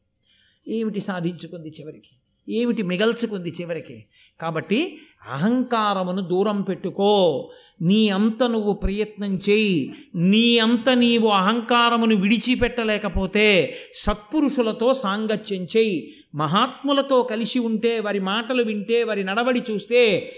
[0.80, 2.16] ఏమిటి సాధించుకుంది చివరికి?
[2.50, 4.06] ఏమిటి మిగల్చుకుంది చివరికి?
[4.42, 4.98] కాబట్టి
[5.32, 7.52] అహంకారమును దూరం పెట్టుకో.
[7.82, 9.94] నీ అంత నువ్వు ప్రయత్నం చేయి.
[10.16, 16.14] నీ అంత నీవు అహంకారమును విడిచిపెట్టలేకపోతే సత్పురుషులతో సాంగత్యం చేయి.
[16.36, 20.34] మహాత్ములతో కలిసి ఉంటే వారి మాటలు వింటే వారి నడవడి చూస్తే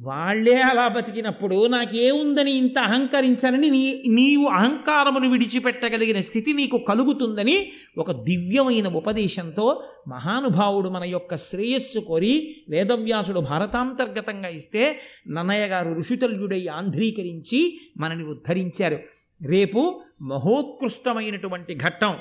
[0.00, 8.88] వాళ్ళే అలా బతికినప్పుడు నాకేముందని ఇంత అహంకరించాలని నీ నీవు అహంకారమును విడిచిపెట్టగలిగిన స్థితి నీకు కలుగుతుందని ఒక దివ్యమైన
[8.88, 18.98] ఉపదేశంతో మహానుభావుడు మన యొక్క శ్రేయస్సు కోరి వేదవ్యాసుడు భారతాంతర్గతంగా ఇస్తే నన్నయ్య గారు ఋషితల్యుడై ఆంధ్రీకరించి మనని ఉద్ధరించారు.
[19.42, 22.14] రేపు మహోత్కృష్టమైనటువంటి ఘట్టం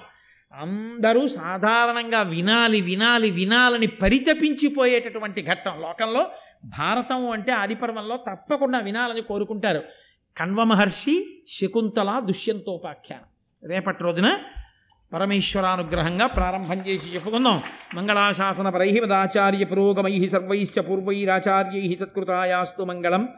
[0.54, 5.82] అందరూ సాధారణంగా వినాలి వినాలి వినాలని పరితపించిపోయేటటువంటి ఘట్టం.
[5.82, 6.28] లోకంలో
[6.66, 9.84] భారతం అంటే ఆదిపర్వంలో తప్పకుండా వినాలని కోరుకుంటారు.
[10.38, 13.26] కణ్వ మహర్షి శకుంతల దుష్యంతోపాఖ్యానం.
[13.70, 14.40] రేపటి రోజున
[15.14, 17.62] పరమేశ్వరానుగ్రహంగా ప్రారంభం చేసి చెప్పుకుందాం.
[17.96, 23.30] మంగళాశాసన పరై మదాచార్య పురోగమై సర్వైశ్చ పూర్వైరాచార్యై సత్కృతాయాస్తు మంగళం.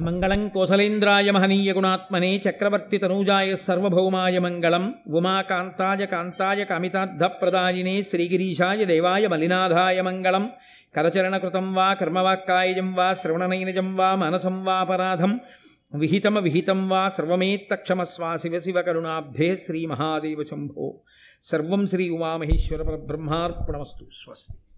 [0.00, 10.50] మంగళం కోసలేంద్రాయ మహనీయ గుణాత్మనే చక్రవర్తి తనూజాయ సర్వభౌమాయ మంగళం ఉమాకాంతాయ కాంతాయ కామితార్థప్రదాయినే శ్రీగిరీషాయ దేవాయ మలినాథాయ మంగళం
[10.96, 15.40] కరచరణకృతం వా కర్మవాక్కాయజం వా శ్రవణనైనజం వా మనసం వాపరాధం
[15.94, 20.94] విహితమ విహితం వా సర్వమేత్తక్షమస్వా శివ శివ కరుణాబ్ధే శ్రీ మహాదేవ శంభో.
[21.42, 24.06] సర్వం శ్రీ ఉమామహేశ్వర పరబ్రహ్మార్పణమస్తు.
[24.12, 24.71] స్వస్తి.